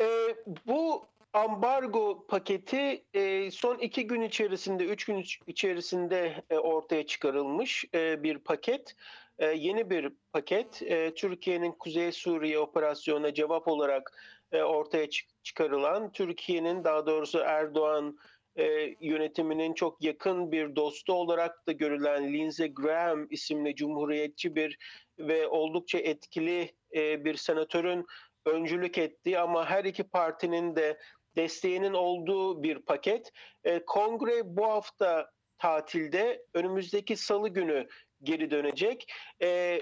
E, 0.00 0.06
bu 0.66 1.06
ambargo 1.32 2.26
paketi 2.26 3.04
e, 3.14 3.50
son 3.50 3.78
iki 3.78 4.06
gün 4.06 4.20
içerisinde, 4.20 4.84
üç 4.84 5.04
gün 5.04 5.16
iç- 5.16 5.40
içerisinde 5.46 6.44
e, 6.50 6.58
ortaya 6.58 7.06
çıkarılmış 7.06 7.84
e, 7.94 8.22
bir 8.22 8.38
paket. 8.38 8.96
E, 9.42 9.46
yeni 9.46 9.90
bir 9.90 10.12
paket. 10.32 10.82
E, 10.82 11.14
Türkiye'nin 11.14 11.72
Kuzey 11.72 12.12
Suriye 12.12 12.58
operasyonuna 12.58 13.34
cevap 13.34 13.68
olarak 13.68 14.12
e, 14.52 14.62
ortaya 14.62 15.10
çık- 15.10 15.44
çıkarılan, 15.44 16.12
Türkiye'nin 16.12 16.84
daha 16.84 17.06
doğrusu 17.06 17.38
Erdoğan 17.38 18.18
e, 18.56 18.64
yönetiminin 19.00 19.74
çok 19.74 20.04
yakın 20.04 20.52
bir 20.52 20.76
dostu 20.76 21.12
olarak 21.12 21.66
da 21.66 21.72
görülen 21.72 22.32
Lindsey 22.32 22.74
Graham 22.74 23.26
isimli 23.30 23.74
cumhuriyetçi 23.74 24.56
bir 24.56 24.78
ve 25.18 25.48
oldukça 25.48 25.98
etkili 25.98 26.72
e, 26.94 27.24
bir 27.24 27.36
senatörün 27.36 28.06
öncülük 28.46 28.98
ettiği 28.98 29.38
ama 29.38 29.70
her 29.70 29.84
iki 29.84 30.02
partinin 30.02 30.76
de 30.76 30.98
desteğinin 31.36 31.94
olduğu 31.94 32.62
bir 32.62 32.78
paket. 32.78 33.32
Kongre 33.86 34.56
bu 34.56 34.64
hafta 34.64 35.30
tatilde 35.58 36.42
önümüzdeki 36.54 37.16
salı 37.16 37.48
günü 37.48 37.88
geri 38.22 38.50
dönecek. 38.50 39.12
E, 39.42 39.80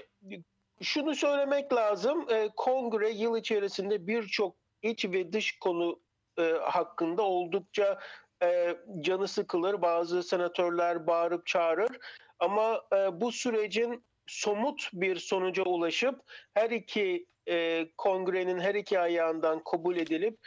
şunu 0.81 1.15
söylemek 1.15 1.73
lazım. 1.73 2.25
E, 2.29 2.49
kongre 2.55 3.09
yıl 3.09 3.37
içerisinde 3.37 4.07
birçok 4.07 4.55
iç 4.81 5.05
ve 5.05 5.33
dış 5.33 5.59
konu 5.59 5.99
e, 6.39 6.43
hakkında 6.61 7.21
oldukça 7.21 7.99
e, 8.43 8.75
canı 9.01 9.27
sıkılır. 9.27 9.81
Bazı 9.81 10.23
senatörler 10.23 11.07
bağırıp 11.07 11.45
çağırır. 11.45 11.97
Ama 12.39 12.81
e, 12.93 13.21
bu 13.21 13.31
sürecin 13.31 14.03
somut 14.27 14.89
bir 14.93 15.15
sonuca 15.15 15.63
ulaşıp 15.63 16.19
her 16.53 16.69
iki 16.69 17.25
e, 17.49 17.87
kongrenin 17.97 18.59
her 18.59 18.75
iki 18.75 18.99
ayağından 18.99 19.63
kabul 19.63 19.97
edilip 19.97 20.39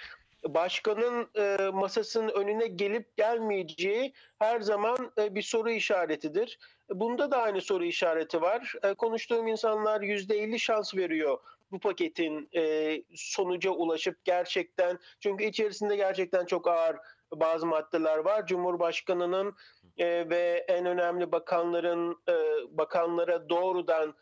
başkanın 0.48 1.28
e, 1.36 1.70
masasının 1.72 2.28
önüne 2.28 2.66
gelip 2.66 3.16
gelmeyeceği 3.16 4.12
her 4.38 4.60
zaman 4.60 5.12
e, 5.18 5.34
bir 5.34 5.42
soru 5.42 5.70
işaretidir. 5.70 6.58
Bunda 6.90 7.30
da 7.30 7.42
aynı 7.42 7.60
soru 7.60 7.84
işareti 7.84 8.42
var. 8.42 8.74
E, 8.82 8.94
konuştuğum 8.94 9.46
insanlar 9.46 10.00
%50 10.00 10.58
şans 10.58 10.94
veriyor 10.94 11.38
bu 11.74 11.78
paketin 11.78 12.48
e, 12.56 13.02
sonuca 13.14 13.70
ulaşıp 13.70 14.24
gerçekten 14.24 14.98
çünkü 15.20 15.44
içerisinde 15.44 15.96
gerçekten 15.96 16.44
çok 16.44 16.68
ağır 16.68 16.96
bazı 17.32 17.66
maddeler 17.66 18.18
var. 18.18 18.46
Cumhurbaşkanının 18.46 19.56
e, 19.98 20.30
ve 20.30 20.64
en 20.68 20.86
önemli 20.86 21.32
bakanların 21.32 22.22
e, 22.28 22.34
bakanlara 22.70 23.48
doğrudan 23.48 24.14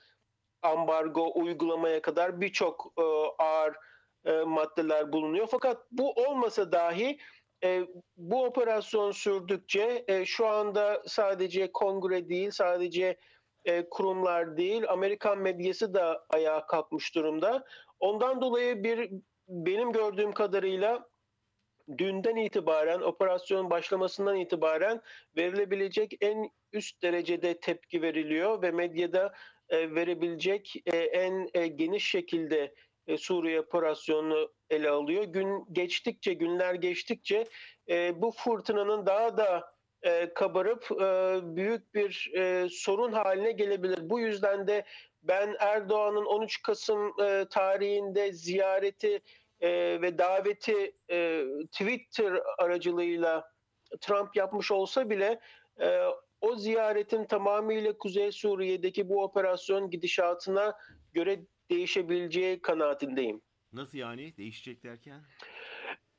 ambargo 0.62 1.32
uygulamaya 1.34 2.02
kadar 2.02 2.40
birçok 2.40 2.92
e, 2.98 3.02
ağır 3.38 3.76
e, 4.24 4.32
maddeler 4.32 5.12
bulunuyor. 5.12 5.46
Fakat 5.50 5.86
bu 5.90 6.12
olmasa 6.12 6.72
dahi 6.72 7.18
e, 7.64 7.82
bu 8.16 8.44
operasyon 8.44 9.10
sürdükçe 9.10 10.04
e, 10.08 10.24
şu 10.24 10.46
anda 10.46 11.02
sadece 11.06 11.72
kongre 11.72 12.28
değil, 12.28 12.50
sadece 12.50 13.16
kurumlar 13.90 14.56
değil, 14.56 14.84
Amerikan 14.88 15.38
medyası 15.38 15.94
da 15.94 16.24
ayağa 16.30 16.66
kalkmış 16.66 17.14
durumda. 17.14 17.64
Ondan 18.00 18.40
dolayı 18.40 18.84
bir 18.84 19.10
benim 19.48 19.92
gördüğüm 19.92 20.32
kadarıyla 20.32 21.08
dünden 21.98 22.36
itibaren, 22.36 23.00
operasyon 23.00 23.70
başlamasından 23.70 24.36
itibaren 24.36 25.00
verilebilecek 25.36 26.12
en 26.20 26.50
üst 26.72 27.02
derecede 27.02 27.60
tepki 27.60 28.02
veriliyor 28.02 28.62
ve 28.62 28.70
medyada 28.70 29.34
verebilecek 29.70 30.74
en 31.12 31.46
geniş 31.76 32.10
şekilde 32.10 32.74
e, 33.06 33.16
Suriye 33.16 33.60
operasyonunu 33.60 34.52
ele 34.70 34.90
alıyor. 34.90 35.24
Gün 35.24 35.64
geçtikçe, 35.72 36.32
günler 36.32 36.74
geçtikçe 36.74 37.46
e, 37.88 38.22
bu 38.22 38.30
fırtınanın 38.30 39.06
daha 39.06 39.36
da 39.36 39.72
e, 40.02 40.34
kabarıp 40.34 40.90
büyük 41.56 41.94
bir 41.94 42.32
sorun 42.70 43.12
haline 43.12 43.52
gelebilir. 43.52 44.10
Bu 44.10 44.20
yüzden 44.20 44.66
de 44.66 44.84
ben 45.22 45.56
Erdoğan'ın 45.58 46.24
13 46.24 46.62
Kasım 46.62 47.16
tarihinde 47.50 48.32
ziyareti 48.32 49.20
ve 50.02 50.18
daveti 50.18 50.92
Twitter 51.72 52.40
aracılığıyla 52.58 53.52
Trump 54.00 54.36
yapmış 54.36 54.70
olsa 54.70 55.10
bile 55.10 55.40
o 56.40 56.56
ziyaretin 56.56 57.24
tamamıyla 57.24 57.98
Kuzey 57.98 58.32
Suriye'deki 58.32 59.08
bu 59.08 59.22
operasyon 59.22 59.90
gidişatına 59.90 60.74
göre 61.12 61.40
değişebileceği 61.72 62.62
kanaatindeyim. 62.62 63.40
Nasıl 63.72 63.98
yani? 63.98 64.36
Değişecek 64.36 64.82
derken? 64.84 65.20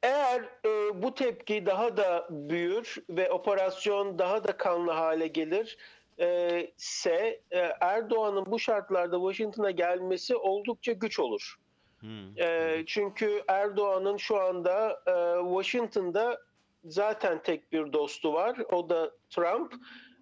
Eğer 0.03 0.41
e, 0.65 1.01
bu 1.03 1.13
tepki 1.13 1.65
daha 1.65 1.97
da 1.97 2.27
büyür 2.29 2.95
ve 3.09 3.31
operasyon 3.31 4.19
daha 4.19 4.43
da 4.43 4.57
kanlı 4.57 4.91
hale 4.91 5.27
gelir 5.27 5.77
e, 6.19 6.59
ise 6.77 7.41
e, 7.51 7.59
Erdoğan'ın 7.81 8.45
bu 8.45 8.59
şartlarda 8.59 9.17
Washington'a 9.17 9.71
gelmesi 9.71 10.35
oldukça 10.35 10.91
güç 10.91 11.19
olur. 11.19 11.55
Hmm, 11.99 12.37
E, 12.37 12.83
çünkü 12.85 13.43
Erdoğan'ın 13.47 14.17
şu 14.17 14.41
anda 14.41 15.01
e, 15.07 15.13
Washington'da 15.53 16.41
zaten 16.85 17.43
tek 17.43 17.71
bir 17.71 17.93
dostu 17.93 18.33
var. 18.33 18.57
O 18.71 18.89
da 18.89 19.11
Trump. 19.29 19.73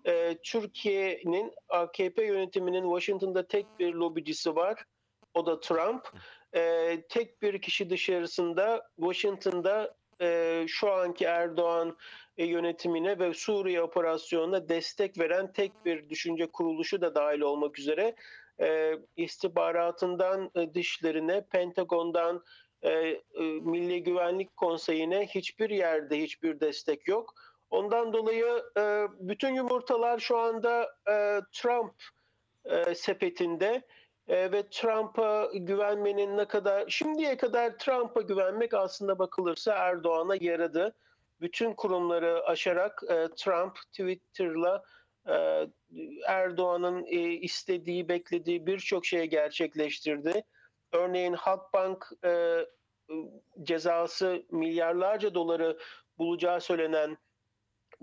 E, 0.05 0.37
Türkiye'nin 0.43 1.53
AKP 1.69 2.25
yönetiminin 2.25 2.83
Washington'da 2.83 3.47
tek 3.47 3.65
bir 3.79 3.93
lobicisi 3.93 4.55
var. 4.55 4.83
O 5.33 5.45
da 5.45 5.59
Trump. 5.59 6.07
E, 6.55 6.97
tek 7.09 7.41
bir 7.41 7.61
kişi 7.61 7.89
dışarısında 7.89 8.89
Washington'da 8.95 9.95
e, 10.21 10.63
şu 10.67 10.91
anki 10.91 11.25
Erdoğan 11.25 11.97
e, 12.37 12.45
yönetimine 12.45 13.19
ve 13.19 13.33
Suriye 13.33 13.81
operasyonuna 13.81 14.69
destek 14.69 15.19
veren 15.19 15.53
tek 15.53 15.85
bir 15.85 16.09
düşünce 16.09 16.47
kuruluşu 16.47 17.01
da 17.01 17.15
dahil 17.15 17.41
olmak 17.41 17.79
üzere 17.79 18.15
e, 18.61 18.93
istihbaratından 19.17 20.51
e, 20.55 20.73
dışlarına, 20.73 21.41
Pentagon'dan 21.41 22.43
e, 22.81 22.89
e, 22.91 23.19
Milli 23.61 24.03
Güvenlik 24.03 24.57
Konseyi'ne 24.57 25.27
hiçbir 25.27 25.69
yerde 25.69 26.21
hiçbir 26.21 26.59
destek 26.59 27.07
yok. 27.07 27.33
Ondan 27.69 28.13
dolayı 28.13 28.63
e, 28.77 29.07
bütün 29.19 29.53
yumurtalar 29.53 30.19
şu 30.19 30.37
anda 30.37 30.95
e, 31.09 31.39
Trump 31.53 31.93
e, 32.65 32.95
sepetinde 32.95 33.81
E, 34.31 34.51
ve 34.51 34.69
Trump'a 34.69 35.49
güvenmenin 35.53 36.37
ne 36.37 36.45
kadar 36.45 36.89
şimdiye 36.89 37.37
kadar 37.37 37.77
Trump'a 37.77 38.21
güvenmek 38.21 38.73
aslında 38.73 39.19
bakılırsa 39.19 39.73
Erdoğan'a 39.73 40.35
yaradı. 40.39 40.95
Bütün 41.41 41.73
kurumları 41.73 42.45
aşarak 42.45 43.03
e, 43.09 43.27
Trump 43.35 43.75
Twitter'la 43.75 44.83
e, 45.27 45.67
Erdoğan'ın 46.27 47.05
e, 47.05 47.19
istediği, 47.19 48.09
beklediği 48.09 48.65
birçok 48.65 49.05
şeyi 49.05 49.29
gerçekleştirdi. 49.29 50.43
örneğin 50.91 51.33
Halkbank 51.33 52.09
e, 52.25 52.57
cezası 53.63 54.45
milyarlarca 54.51 55.33
doları 55.33 55.77
bulacağı 56.17 56.61
söylenen 56.61 57.17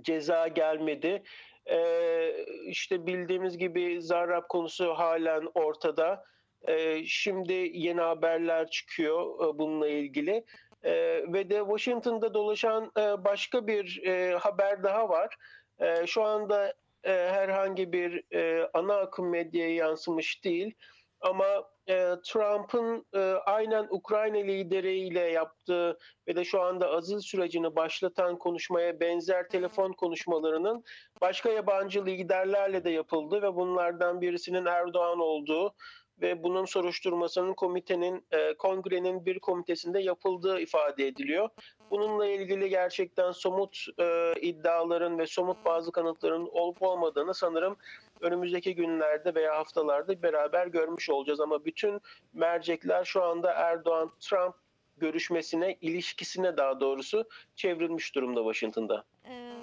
ceza 0.01 0.49
gelmedi. 0.49 1.23
Ee, 1.71 2.45
işte 2.65 3.07
bildiğimiz 3.07 3.59
gibi 3.59 4.03
Zarrab 4.03 4.43
konusu 4.49 4.95
halen 4.95 5.49
ortada. 5.55 6.25
Ee, 6.69 7.05
şimdi 7.07 7.71
yeni 7.73 8.01
haberler 8.01 8.71
çıkıyor 8.71 9.23
e, 9.23 9.59
bununla 9.59 9.89
ilgili. 9.89 10.45
Ee, 10.83 11.25
ve 11.33 11.51
de 11.51 11.59
Washington'da 11.59 12.35
dolaşan 12.35 12.93
e, 12.99 13.25
başka 13.25 13.67
bir 13.67 14.03
e, 14.07 14.37
haber 14.37 14.83
daha 14.83 15.09
var. 15.09 15.37
E, 15.81 16.07
şu 16.07 16.23
anda 16.23 16.75
e, 17.05 17.11
herhangi 17.13 17.93
bir 17.93 18.23
e, 18.35 18.69
ana 18.75 18.97
akım 18.97 19.31
medyaya 19.31 19.75
yansımış 19.75 20.45
değil. 20.45 20.75
Ama 21.21 21.47
e, 21.89 22.15
Trump'ın 22.25 23.07
e, 23.15 23.19
aynen 23.47 23.87
Ukrayna 23.91 24.37
lideriyle 24.37 25.21
yaptığı 25.21 25.99
ve 26.29 26.37
de 26.37 26.45
şu 26.45 26.63
anda 26.63 26.91
azil 26.91 27.19
sürecini 27.19 27.77
başlatan 27.77 28.39
konuşmaya 28.39 29.01
benzer 29.01 29.49
telefon 29.49 29.93
konuşmalarının 29.93 30.85
başka 31.21 31.51
yabancı 31.51 32.07
liderlerle 32.07 32.85
de 32.85 32.91
yapıldı 32.91 33.43
ve 33.43 33.55
bunlardan 33.55 34.21
birisinin 34.21 34.67
Erdoğan 34.67 35.21
olduğu 35.21 35.75
ve 36.21 36.43
bunun 36.43 36.65
soruşturmasının 36.65 37.55
komitenin, 37.55 38.27
e, 38.31 38.55
kongrenin 38.55 39.27
bir 39.27 39.39
komitesinde 39.39 40.01
yapıldığı 40.01 40.61
ifade 40.61 41.07
ediliyor. 41.07 41.49
Bununla 41.91 42.27
ilgili 42.27 42.69
gerçekten 42.69 43.33
somut 43.33 43.85
e, 43.99 44.33
iddiaların 44.41 45.19
ve 45.19 45.27
somut 45.27 45.65
bazı 45.65 45.93
kanıtların 45.93 46.49
olup 46.53 46.83
olmadığını 46.83 47.35
sanırım 47.35 47.77
önümüzdeki 48.21 48.75
günlerde 48.75 49.35
veya 49.35 49.57
haftalarda 49.57 50.23
beraber 50.23 50.67
görmüş 50.67 51.11
olacağız. 51.11 51.41
Ama 51.41 51.65
bütün 51.65 52.01
mercekler 52.33 53.05
şu 53.05 53.23
anda 53.23 53.53
Erdoğan-Trump 53.53 54.55
görüşmesine, 54.97 55.77
ilişkisine 55.81 56.57
daha 56.57 56.81
doğrusu 56.81 57.29
çevrilmiş 57.57 58.15
durumda 58.15 58.41
Washington'da. 58.41 59.05
Ee, 59.29 59.55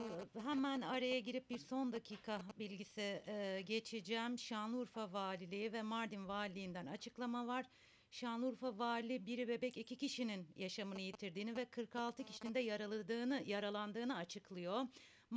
hemen 0.45 0.81
araya 0.81 1.19
girip 1.19 1.49
bir 1.49 1.57
son 1.57 1.93
dakika 1.93 2.41
bilgisi 2.59 3.21
e, 3.27 3.61
geçeceğim. 3.65 4.37
Şanlıurfa 4.37 5.13
Valiliği 5.13 5.73
ve 5.73 5.81
Mardin 5.81 6.27
Valiliğinden 6.27 6.85
açıklama 6.85 7.47
var. 7.47 7.65
Şanlıurfa 8.11 8.79
Vali 8.79 9.25
biri 9.25 9.47
bebek 9.47 9.77
iki 9.77 9.95
kişinin 9.97 10.47
yaşamını 10.55 11.01
yitirdiğini 11.01 11.55
ve 11.55 11.65
46 11.65 12.23
kişinin 12.23 12.53
de 12.53 12.59
yaraladığını, 12.59 13.43
yaralandığını 13.45 14.17
açıklıyor. 14.17 14.81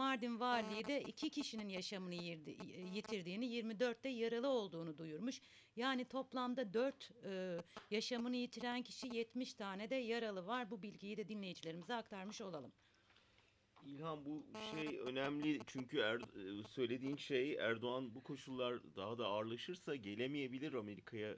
Mardin 0.03 0.41
Valiliği 0.41 0.87
de 0.87 1.01
iki 1.03 1.31
kişinin 1.31 1.69
yaşamını 1.69 2.15
yirdi- 2.15 2.57
yitirdiğini, 2.95 3.47
24'te 3.47 4.09
yaralı 4.09 4.49
olduğunu 4.49 4.99
duyurmuş. 4.99 5.41
Yani 5.77 6.05
toplamda 6.05 6.73
4 6.75 7.11
yaşamını 7.91 8.37
yitiren 8.37 8.83
kişi 8.83 9.07
70 9.17 9.55
tane 9.55 9.91
de 9.91 9.95
yaralı 9.95 10.47
var. 10.47 10.71
Bu 10.71 10.83
bilgiyi 10.83 11.17
de 11.17 11.29
dinleyicilerimize 11.29 11.95
aktarmış 11.95 12.41
olalım. 12.41 12.73
İlhan 13.87 14.25
bu 14.25 14.47
şey 14.71 14.99
önemli 14.99 15.61
çünkü 15.67 15.99
er, 15.99 16.17
e, 16.21 16.63
söylediğin 16.69 17.17
şey 17.17 17.55
Erdoğan 17.55 18.15
bu 18.15 18.23
koşullar 18.23 18.97
daha 18.97 19.19
da 19.19 19.27
ağırlaşırsa 19.27 19.97
gelemeyebilir 19.97 20.73
Amerika'ya. 20.75 21.31
E, 21.31 21.37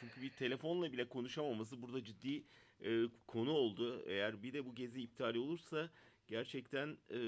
Çünkü 0.00 0.22
bir 0.22 0.30
telefonla 0.30 0.92
bile 0.92 1.08
konuşamaması 1.08 1.82
burada 1.82 2.04
ciddi 2.04 2.44
e, 2.84 3.02
konu 3.26 3.50
oldu. 3.52 4.02
Eğer 4.06 4.42
bir 4.42 4.52
de 4.52 4.66
bu 4.66 4.74
gezi 4.74 5.02
iptal 5.02 5.34
olursa 5.34 5.90
gerçekten 6.28 6.96
e, 7.10 7.18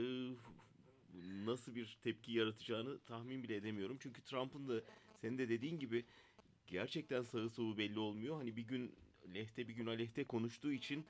nasıl 1.44 1.74
bir 1.74 1.98
tepki 2.02 2.32
yaratacağını 2.32 2.98
tahmin 2.98 3.42
bile 3.42 3.56
edemiyorum. 3.56 3.96
Çünkü 4.00 4.22
Trump'ın 4.22 4.68
da 4.68 4.80
senin 5.20 5.38
de 5.38 5.48
dediğin 5.48 5.78
gibi 5.78 6.04
gerçekten 6.66 7.22
sağı 7.22 7.50
solu 7.50 7.78
belli 7.78 7.98
olmuyor. 7.98 8.36
Hani 8.36 8.56
bir 8.56 8.62
gün 8.62 8.92
lehte 9.34 9.68
bir 9.68 9.74
gün 9.74 9.86
aleyhte 9.86 10.24
konuştuğu 10.24 10.72
için 10.72 11.04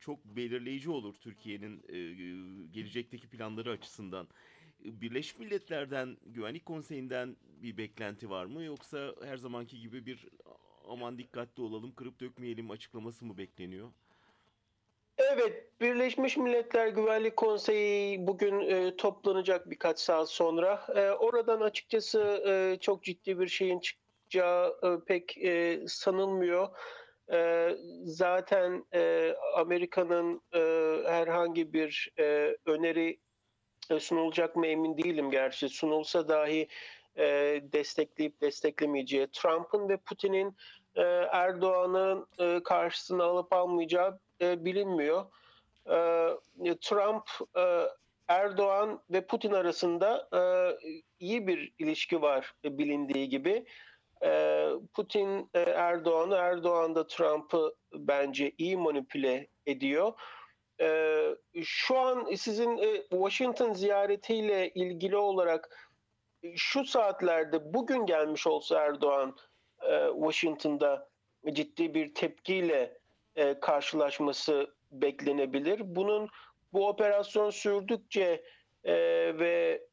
çok 0.00 0.24
belirleyici 0.24 0.90
olur 0.90 1.14
Türkiye'nin 1.14 1.82
e, 1.88 1.98
gelecekteki 2.72 3.28
planları 3.28 3.70
açısından. 3.70 4.28
Birleşmiş 4.84 5.38
Milletler'den, 5.38 6.16
Güvenlik 6.26 6.66
Konseyi'nden 6.66 7.36
bir 7.62 7.76
beklenti 7.76 8.30
var 8.30 8.44
mı 8.44 8.62
yoksa 8.64 9.14
her 9.24 9.36
zamanki 9.36 9.80
gibi 9.80 10.06
bir 10.06 10.28
aman 10.88 11.18
dikkatli 11.18 11.62
olalım, 11.62 11.94
kırıp 11.94 12.20
dökmeyelim 12.20 12.70
açıklaması 12.70 13.24
mı 13.24 13.38
bekleniyor? 13.38 13.92
Evet, 15.18 15.80
Birleşmiş 15.80 16.36
Milletler 16.36 16.88
Güvenlik 16.88 17.36
Konseyi 17.36 18.26
bugün 18.26 18.60
e, 18.60 18.96
toplanacak 18.96 19.70
birkaç 19.70 19.98
saat 19.98 20.30
sonra. 20.30 20.86
E, 20.96 21.10
oradan 21.10 21.60
açıkçası 21.60 22.42
e, 22.46 22.78
çok 22.80 23.02
ciddi 23.02 23.40
bir 23.40 23.48
şeyin 23.48 23.80
çıkacağı 23.80 24.78
e, 24.82 25.04
pek 25.06 25.38
e, 25.38 25.80
sanılmıyor. 25.88 26.68
E, 27.32 27.70
zaten 28.04 28.84
e, 28.94 29.34
Amerika'nın 29.56 30.42
e, 30.54 30.60
herhangi 31.10 31.72
bir 31.72 32.10
e, 32.18 32.56
öneri 32.66 33.18
e, 33.90 34.00
sunulacak 34.00 34.56
mı 34.56 34.66
emin 34.66 34.98
değilim 34.98 35.30
gerçi. 35.30 35.68
Sunulsa 35.68 36.28
dahi 36.28 36.68
e, 37.16 37.24
destekleyip 37.72 38.40
desteklemeyeceği. 38.40 39.26
Trump'ın 39.32 39.88
ve 39.88 39.96
Putin'in 39.96 40.56
e, 40.94 41.02
Erdoğan'ın 41.32 42.26
e, 42.38 42.62
karşısına 42.62 43.24
alıp 43.24 43.52
almayacağı 43.52 44.18
e, 44.42 44.64
bilinmiyor. 44.64 45.24
E, 45.86 46.76
Trump, 46.80 47.28
e, 47.56 47.88
Erdoğan 48.28 49.02
ve 49.10 49.26
Putin 49.26 49.52
arasında 49.52 50.28
e, 50.34 50.40
iyi 51.20 51.46
bir 51.46 51.72
ilişki 51.78 52.22
var 52.22 52.54
e, 52.64 52.78
bilindiği 52.78 53.28
gibi. 53.28 53.66
E, 54.22 54.68
Putin 54.94 55.50
e, 55.54 55.60
Erdoğan'ı, 55.60 56.34
Erdoğan 56.34 56.94
da 56.94 57.06
Trump'ı 57.06 57.74
bence 57.94 58.52
iyi 58.58 58.76
manipüle 58.76 59.46
ediyor. 59.66 60.12
E, 60.80 61.20
şu 61.64 61.98
an 61.98 62.34
sizin 62.34 62.78
e, 62.78 63.02
Washington 63.10 63.72
ziyaretiyle 63.72 64.70
ilgili 64.70 65.16
olarak 65.16 65.88
şu 66.56 66.84
saatlerde 66.84 67.74
bugün 67.74 68.06
gelmiş 68.06 68.46
olsa 68.46 68.80
Erdoğan 68.80 69.36
e, 69.82 70.08
Washington'da 70.14 71.08
ciddi 71.52 71.94
bir 71.94 72.14
tepkiyle 72.14 73.01
e, 73.36 73.60
karşılaşması 73.60 74.74
beklenebilir. 74.90 75.80
Bunun 75.84 76.28
bu 76.72 76.88
operasyon 76.88 77.50
sürdükçe 77.50 78.44
e, 78.84 78.94
ve 79.38 79.86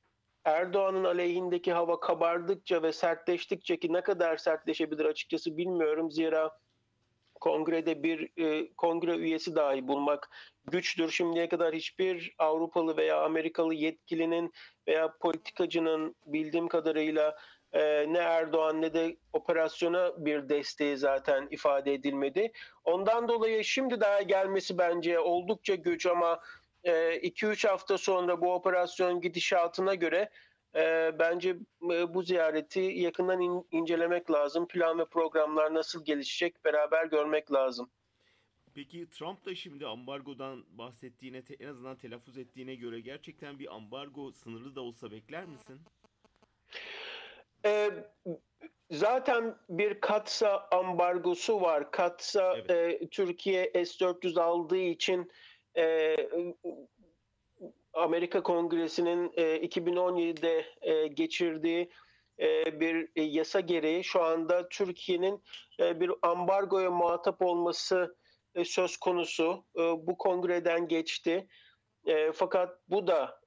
Erdoğan'ın 0.45 1.03
aleyhindeki 1.03 1.73
hava 1.73 1.99
kabardıkça 1.99 2.83
ve 2.83 2.93
sertleştikçe 2.93 3.79
ki 3.79 3.93
ne 3.93 4.01
kadar 4.01 4.37
sertleşebilir 4.37 5.05
açıkçası 5.05 5.57
bilmiyorum. 5.57 6.11
Zira 6.11 6.59
kongrede 7.39 8.03
bir 8.03 8.43
e, 8.43 8.73
kongre 8.73 9.15
üyesi 9.15 9.55
dahi 9.55 9.87
bulmak 9.87 10.29
güçtür. 10.71 11.11
Şimdiye 11.11 11.49
kadar 11.49 11.75
hiçbir 11.75 12.35
Avrupalı 12.37 12.97
veya 12.97 13.23
Amerikalı 13.23 13.73
yetkilinin 13.73 14.51
veya 14.87 15.17
politikacının 15.17 16.15
bildiğim 16.25 16.67
kadarıyla 16.67 17.37
e, 17.73 18.13
ne 18.13 18.17
Erdoğan 18.17 18.81
ne 18.81 18.93
de 18.93 19.17
operasyona 19.33 20.25
bir 20.25 20.49
desteği 20.49 20.97
zaten 20.97 21.47
ifade 21.51 21.93
edilmedi. 21.93 22.51
Ondan 22.85 23.27
dolayı 23.27 23.63
şimdi 23.63 23.99
daha 24.01 24.21
gelmesi 24.21 24.77
bence 24.77 25.19
oldukça 25.19 25.75
güç 25.75 26.05
ama 26.05 26.39
2-3 26.83 27.67
hafta 27.67 27.97
sonra 27.97 28.41
bu 28.41 28.53
operasyon 28.53 29.21
gidişatına 29.21 29.95
göre 29.95 30.29
e, 30.75 31.11
bence 31.19 31.49
e, 31.91 32.13
bu 32.13 32.23
ziyareti 32.23 32.79
yakından 32.79 33.41
in- 33.41 33.67
incelemek 33.71 34.31
lazım. 34.31 34.67
Plan 34.67 34.99
ve 34.99 35.05
programlar 35.05 35.73
nasıl 35.73 36.05
gelişecek 36.05 36.65
beraber 36.65 37.05
görmek 37.05 37.51
lazım. 37.51 37.89
Peki 38.75 39.09
Trump 39.09 39.45
da 39.45 39.55
şimdi 39.55 39.85
ambargodan 39.87 40.65
bahsettiğine, 40.71 41.43
en 41.59 41.67
azından 41.67 41.95
telaffuz 41.95 42.37
ettiğine 42.37 42.75
göre 42.75 42.99
gerçekten 42.99 43.59
bir 43.59 43.75
ambargo 43.75 44.31
sınırlı 44.31 44.75
da 44.75 44.81
olsa 44.81 45.11
bekler 45.11 45.45
misin? 45.45 45.79
E, 47.65 47.89
zaten 48.91 49.55
bir 49.69 50.01
Katsa 50.01 50.67
ambargosu 50.71 51.61
var. 51.61 51.91
Katsa 51.91 52.57
Evet. 52.57 53.01
e, 53.01 53.07
Türkiye 53.07 53.71
S-400 53.73 54.41
aldığı 54.41 54.77
için 54.77 55.31
e, 55.77 56.15
Amerika 57.93 58.43
Kongresi'nin 58.43 59.31
e, 59.37 59.43
2017'de 59.43 60.65
e, 60.81 61.07
geçirdiği 61.07 61.89
e, 62.39 62.79
bir 62.79 63.09
e, 63.15 63.21
yasa 63.21 63.59
gereği 63.59 64.03
şu 64.03 64.23
anda 64.23 64.69
Türkiye'nin 64.69 65.43
e, 65.79 65.99
bir 65.99 66.11
ambargoya 66.21 66.91
muhatap 66.91 67.41
olması 67.41 68.15
e, 68.55 68.65
söz 68.65 68.97
konusu. 68.97 69.65
E, 69.75 69.81
bu 69.81 70.17
kongreden 70.17 70.87
geçti. 70.87 71.47
E, 72.05 72.31
fakat 72.31 72.79
bu 72.87 73.07
da 73.07 73.39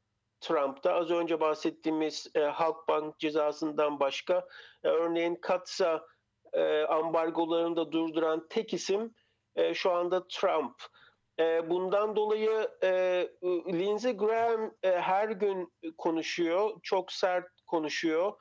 Trump'ta 0.42 0.94
az 0.94 1.10
önce 1.10 1.40
bahsettiğimiz 1.40 2.26
e, 2.34 2.40
Halkbank 2.40 3.18
cezasından 3.18 4.00
başka 4.00 4.48
e, 4.84 4.88
örneğin 4.88 5.34
Katsa 5.34 6.06
e, 6.52 6.82
ambargolarını 6.82 7.76
da 7.76 7.92
durduran 7.92 8.46
tek 8.48 8.74
isim 8.74 9.14
e, 9.56 9.74
şu 9.74 9.90
anda 9.92 10.26
Trump. 10.28 10.74
E, 11.40 11.70
bundan 11.70 12.16
dolayı 12.16 12.68
e, 12.82 12.90
Lindsey 13.72 14.12
Graham 14.12 14.74
e, 14.82 14.90
her 14.90 15.28
gün 15.28 15.72
konuşuyor, 15.98 16.70
çok 16.82 17.12
sert 17.12 17.48
konuşuyor. 17.66 18.32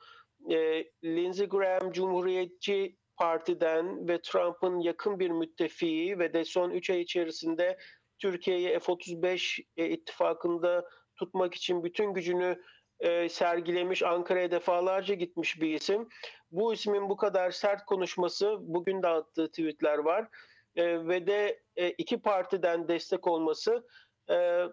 E, 0.50 0.84
Lindsey 1.04 1.46
Graham 1.46 1.92
Cumhuriyetçi 1.92 2.96
partiden 3.16 4.08
ve 4.08 4.22
Trump'ın 4.22 4.80
yakın 4.80 5.18
bir 5.18 5.30
müttefiği 5.30 6.18
ve 6.18 6.32
de 6.32 6.44
son 6.44 6.70
3 6.70 6.90
ay 6.90 7.00
içerisinde 7.00 7.78
Türkiye'yi 8.18 8.78
F-35 8.78 9.64
e, 9.76 9.88
ittifakında 9.88 10.84
tutmak 11.22 11.54
için 11.54 11.84
bütün 11.84 12.14
gücünü 12.14 12.62
e, 13.00 13.28
sergilemiş, 13.28 14.02
Ankara'ya 14.02 14.50
defalarca 14.50 15.14
gitmiş 15.14 15.60
bir 15.60 15.74
isim. 15.74 16.08
Bu 16.50 16.74
ismin 16.74 17.10
bu 17.10 17.16
kadar 17.16 17.50
sert 17.50 17.84
konuşması, 17.84 18.56
bugün 18.60 19.02
de 19.02 19.08
attığı 19.08 19.48
tweetler 19.48 19.98
var 19.98 20.28
E, 20.76 21.08
ve 21.08 21.26
de 21.26 21.62
e, 21.76 21.90
iki 21.90 22.22
partiden 22.22 22.88
destek 22.88 23.26
olması 23.26 23.86
e, 24.30 24.64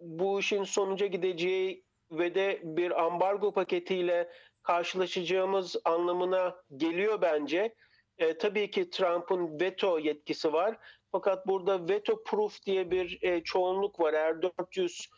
bu 0.00 0.40
işin 0.40 0.64
sonuca 0.64 1.06
gideceği 1.06 1.84
ve 2.10 2.34
de 2.34 2.60
bir 2.64 3.04
ambargo 3.04 3.52
paketiyle 3.52 4.30
karşılaşacağımız 4.62 5.76
anlamına 5.84 6.56
geliyor 6.76 7.20
bence. 7.22 7.74
E, 8.18 8.38
tabii 8.38 8.70
ki 8.70 8.90
Trump'ın 8.90 9.60
veto 9.60 9.98
yetkisi 9.98 10.52
var. 10.52 10.76
Fakat 11.12 11.46
burada 11.46 11.88
veto 11.88 12.22
proof 12.24 12.62
diye 12.66 12.90
bir 12.90 13.18
e, 13.22 13.42
çoğunluk 13.42 14.00
var. 14.00 14.14
Eğer 14.14 14.42
400 14.42 15.08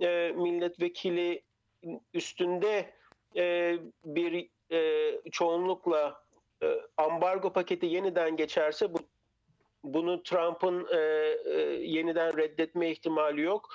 e, 0.00 0.32
milletvekili 0.36 1.42
üstünde 2.14 2.94
e, 3.36 3.76
bir 4.04 4.48
e, 4.72 5.30
çoğunlukla 5.30 6.24
e, 6.62 6.80
ambargo 6.96 7.52
paketi 7.52 7.86
yeniden 7.86 8.36
geçerse 8.36 8.94
bu 8.94 8.98
bunu 9.84 10.22
Trump'ın 10.22 10.86
e, 10.92 10.96
e, 10.96 11.60
yeniden 11.82 12.36
reddetme 12.36 12.90
ihtimali 12.90 13.40
yok. 13.40 13.68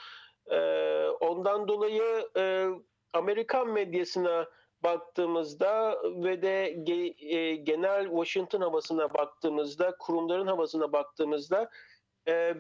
E, 0.52 0.60
ondan 1.08 1.68
dolayı 1.68 2.30
e, 2.38 2.68
Amerikan 3.14 3.70
medyasına 3.70 4.48
baktığımızda 4.84 6.02
ve 6.04 6.42
de 6.42 6.74
ge- 6.74 7.36
e, 7.36 7.56
genel 7.56 8.06
Washington 8.06 8.62
havasına 8.62 9.14
baktığımızda, 9.14 9.98
kurumların 10.00 10.48
havasına 10.48 10.92
baktığımızda 10.94 11.70
e, 12.28 12.54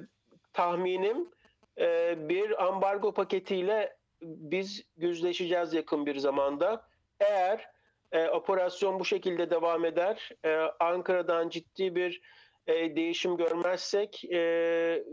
tahminim 0.53 1.29
e, 1.79 2.15
bir 2.29 2.65
ambargo 2.65 3.13
paketiyle 3.13 3.97
biz 4.21 4.83
yüzleşeceğiz 4.97 5.73
yakın 5.73 6.05
bir 6.05 6.17
zamanda. 6.17 6.87
Eğer 7.19 7.67
e, 8.11 8.27
operasyon 8.27 8.99
bu 8.99 9.05
şekilde 9.05 9.49
devam 9.49 9.85
eder, 9.85 10.29
e, 10.45 10.55
Ankara'dan 10.79 11.49
ciddi 11.49 11.95
bir 11.95 12.21
e, 12.67 12.95
değişim 12.95 13.37
görmezsek 13.37 14.25
e, 14.25 15.03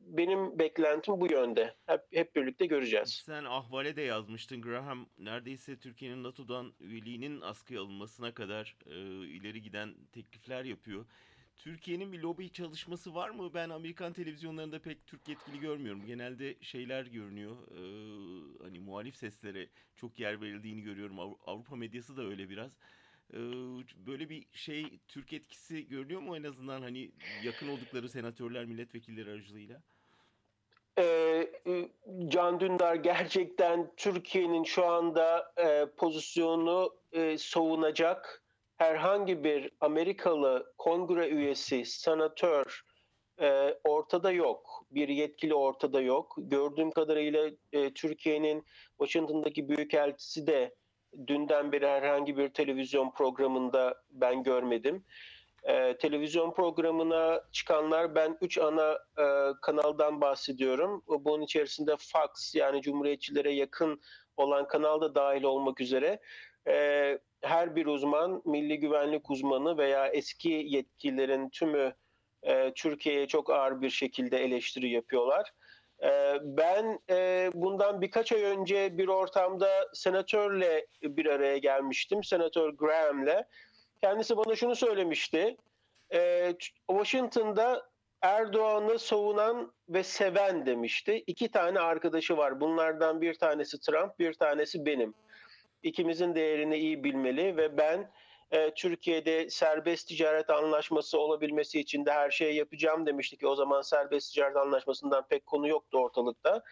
benim 0.00 0.58
beklentim 0.58 1.20
bu 1.20 1.32
yönde. 1.32 1.74
Hep, 1.86 2.00
hep 2.12 2.36
birlikte 2.36 2.66
göreceğiz. 2.66 3.22
Sen 3.26 3.44
ahvale 3.44 3.96
de 3.96 4.02
yazmıştın 4.02 4.62
Graham. 4.62 5.06
Neredeyse 5.18 5.78
Türkiye'nin 5.78 6.22
NATO'dan 6.22 6.72
üyeliğinin 6.80 7.40
askıya 7.40 7.80
alınmasına 7.80 8.34
kadar 8.34 8.76
e, 8.86 8.94
ileri 9.26 9.62
giden 9.62 9.94
teklifler 10.12 10.64
yapıyor. 10.64 11.06
Türkiye'nin 11.58 12.12
bir 12.12 12.18
lobi 12.18 12.50
çalışması 12.50 13.14
var 13.14 13.30
mı? 13.30 13.54
Ben 13.54 13.70
Amerikan 13.70 14.12
televizyonlarında 14.12 14.78
pek 14.78 15.06
Türk 15.06 15.28
yetkili 15.28 15.60
görmüyorum. 15.60 16.06
Genelde 16.06 16.54
şeyler 16.60 17.06
görünüyor. 17.06 17.56
e, 17.70 17.82
hani 18.62 18.78
muhalif 18.78 19.16
seslere 19.16 19.68
çok 19.96 20.18
yer 20.18 20.40
verildiğini 20.40 20.82
görüyorum. 20.82 21.16
Avru- 21.16 21.38
Avrupa 21.46 21.76
medyası 21.76 22.16
da 22.16 22.22
öyle 22.22 22.50
biraz. 22.50 22.72
E, 23.32 23.38
böyle 24.06 24.28
bir 24.28 24.46
şey 24.52 24.98
Türk 25.08 25.32
etkisi 25.32 25.88
görünüyor 25.88 26.20
mu 26.20 26.36
en 26.36 26.42
azından 26.42 26.82
hani 26.82 27.10
yakın 27.44 27.68
oldukları 27.68 28.08
senatörler, 28.08 28.64
milletvekilleri 28.64 29.30
aracılığıyla? 29.30 29.82
Ee, 30.98 31.48
Can 32.28 32.60
Dündar 32.60 32.94
gerçekten 32.94 33.90
Türkiye'nin 33.96 34.64
şu 34.64 34.86
anda 34.86 35.52
e, 35.56 35.86
pozisyonu 35.96 36.94
e, 37.12 37.38
savunacak 37.38 38.42
herhangi 38.78 39.44
bir 39.44 39.70
Amerikalı 39.80 40.72
kongre 40.78 41.28
üyesi, 41.28 41.84
senatör 41.84 42.82
e, 43.40 43.74
ortada 43.84 44.30
yok. 44.30 44.86
Bir 44.90 45.08
yetkili 45.08 45.54
ortada 45.54 46.00
yok. 46.00 46.34
Gördüğüm 46.38 46.90
kadarıyla 46.90 47.50
e, 47.72 47.94
Türkiye'nin 47.94 48.64
Washington'daki 48.98 49.68
büyükelçisi 49.68 50.46
de 50.46 50.74
dünden 51.26 51.72
beri 51.72 51.86
herhangi 51.86 52.36
bir 52.36 52.48
televizyon 52.48 53.10
programında 53.10 53.94
ben 54.10 54.42
görmedim. 54.42 55.04
Ee, 55.64 55.96
televizyon 55.98 56.54
programına 56.54 57.42
çıkanlar 57.52 58.14
ben 58.14 58.38
üç 58.40 58.58
ana 58.58 58.92
e, 59.18 59.24
kanaldan 59.62 60.20
bahsediyorum. 60.20 61.02
Bunun 61.08 61.42
içerisinde 61.42 61.90
Fox 61.90 62.54
yani 62.54 62.82
Cumhuriyetçilere 62.82 63.52
yakın 63.52 64.00
olan 64.36 64.68
kanal 64.68 65.00
da 65.00 65.14
dahil 65.14 65.42
olmak 65.42 65.80
üzere 65.80 66.20
e, 66.68 67.18
her 67.42 67.76
bir 67.76 67.86
uzman, 67.86 68.42
milli 68.44 68.80
güvenlik 68.80 69.30
uzmanı 69.30 69.78
veya 69.78 70.06
eski 70.06 70.48
yetkililerin 70.48 71.48
tümü 71.48 71.94
e, 72.42 72.72
Türkiye'ye 72.74 73.26
çok 73.26 73.50
ağır 73.50 73.80
bir 73.80 73.90
şekilde 73.90 74.38
eleştiri 74.44 74.90
yapıyorlar. 74.90 75.52
E, 76.02 76.34
ben 76.42 76.98
e, 77.10 77.50
bundan 77.54 78.00
birkaç 78.00 78.32
ay 78.32 78.42
önce 78.42 78.98
bir 78.98 79.08
ortamda 79.08 79.68
senatörle 79.94 80.86
bir 81.02 81.26
araya 81.26 81.58
gelmiştim. 81.58 82.24
Senatör 82.24 82.70
Graham'le. 82.70 83.44
Kendisi 84.00 84.36
bana 84.36 84.56
şunu 84.56 84.76
söylemişti. 84.76 85.56
Ee, 86.12 86.54
Washington'da 86.90 87.88
Erdoğan'ı 88.22 88.98
savunan 88.98 89.72
ve 89.88 90.02
seven 90.02 90.66
demişti. 90.66 91.24
İki 91.26 91.50
tane 91.50 91.80
arkadaşı 91.80 92.36
var. 92.36 92.60
Bunlardan 92.60 93.20
bir 93.20 93.34
tanesi 93.34 93.80
Trump, 93.80 94.18
bir 94.18 94.34
tanesi 94.34 94.86
benim. 94.86 95.14
İkimizin 95.82 96.34
değerini 96.34 96.76
iyi 96.76 97.04
bilmeli 97.04 97.56
ve 97.56 97.78
ben 97.78 98.10
e, 98.50 98.74
Türkiye'de 98.74 99.50
serbest 99.50 100.08
ticaret 100.08 100.50
anlaşması 100.50 101.18
olabilmesi 101.18 101.80
için 101.80 102.06
de 102.06 102.12
her 102.12 102.30
şeyi 102.30 102.54
yapacağım 102.54 103.06
demişti 103.06 103.36
ki 103.36 103.46
o 103.46 103.54
zaman 103.54 103.82
serbest 103.82 104.34
ticaret 104.34 104.56
anlaşmasından 104.56 105.28
pek 105.28 105.46
konu 105.46 105.68
yoktu 105.68 105.98
ortalıkta. 105.98 106.62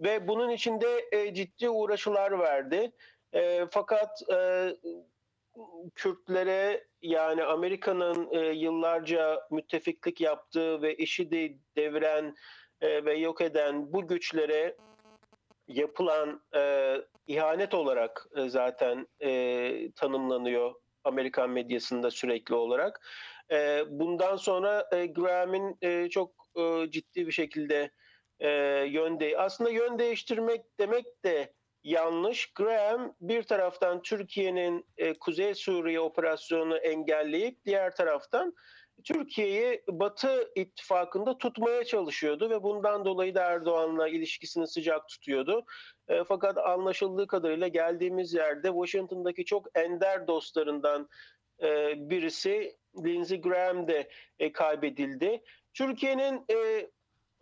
Ve 0.00 0.28
bunun 0.28 0.50
içinde 0.50 1.08
e, 1.12 1.34
ciddi 1.34 1.70
uğraşılar 1.70 2.38
verdi. 2.38 2.92
E, 3.32 3.66
fakat 3.70 4.22
e, 4.32 4.68
Kürtlere 5.94 6.86
yani 7.02 7.44
Amerika'nın 7.44 8.28
e, 8.32 8.38
yıllarca 8.38 9.46
müttefiklik 9.50 10.20
yaptığı 10.20 10.82
ve 10.82 10.94
işi 10.94 11.30
de 11.30 11.58
deviren 11.76 12.34
e, 12.80 13.04
ve 13.04 13.14
yok 13.14 13.40
eden 13.40 13.92
bu 13.92 14.08
güçlere 14.08 14.76
yapılan 15.68 16.42
e, 16.54 16.94
ihanet 17.28 17.74
olarak 17.74 18.26
e, 18.36 18.48
zaten 18.48 19.06
e, 19.22 19.92
tanımlanıyor 19.92 20.74
Amerikan 21.04 21.50
medyasında 21.50 22.10
sürekli 22.10 22.54
olarak. 22.54 23.06
E, 23.50 23.82
bundan 23.88 24.36
sonra 24.36 24.88
e, 24.92 25.06
Graham'in 25.06 25.76
e, 25.82 26.08
çok 26.08 26.30
e, 26.56 26.90
ciddi 26.90 27.26
bir 27.26 27.32
şekilde 27.32 27.90
e, 28.40 28.50
yön 28.88 29.20
de 29.20 29.38
aslında 29.38 29.70
yön 29.70 29.98
değiştirmek 29.98 30.78
demek 30.78 31.24
de 31.24 31.52
yanlış. 31.84 32.52
Graham 32.52 33.14
bir 33.20 33.42
taraftan 33.42 34.02
Türkiye'nin 34.02 34.86
e, 34.96 35.14
Kuzey 35.14 35.54
Suriye 35.54 36.00
operasyonunu 36.00 36.76
engelleyip 36.76 37.64
diğer 37.64 37.96
taraftan 37.96 38.54
Türkiye'yi 39.04 39.82
Batı 39.88 40.50
ittifakında 40.54 41.38
tutmaya 41.38 41.84
çalışıyordu 41.84 42.50
ve 42.50 42.62
bundan 42.62 43.04
dolayı 43.04 43.34
da 43.34 43.42
Erdoğan'la 43.42 44.08
ilişkisini 44.08 44.66
sıcak 44.66 45.08
tutuyordu. 45.08 45.64
E, 46.08 46.24
fakat 46.24 46.58
anlaşıldığı 46.58 47.26
kadarıyla 47.26 47.68
geldiğimiz 47.68 48.34
yerde 48.34 48.68
Washington'daki 48.68 49.44
çok 49.44 49.78
ender 49.78 50.26
dostlarından 50.26 51.08
e, 51.62 51.94
birisi 52.10 52.76
Lindsey 53.04 53.40
Graham 53.40 53.88
de 53.88 54.08
e, 54.38 54.52
kaybedildi. 54.52 55.42
Türkiye'nin 55.74 56.44
e, 56.48 56.88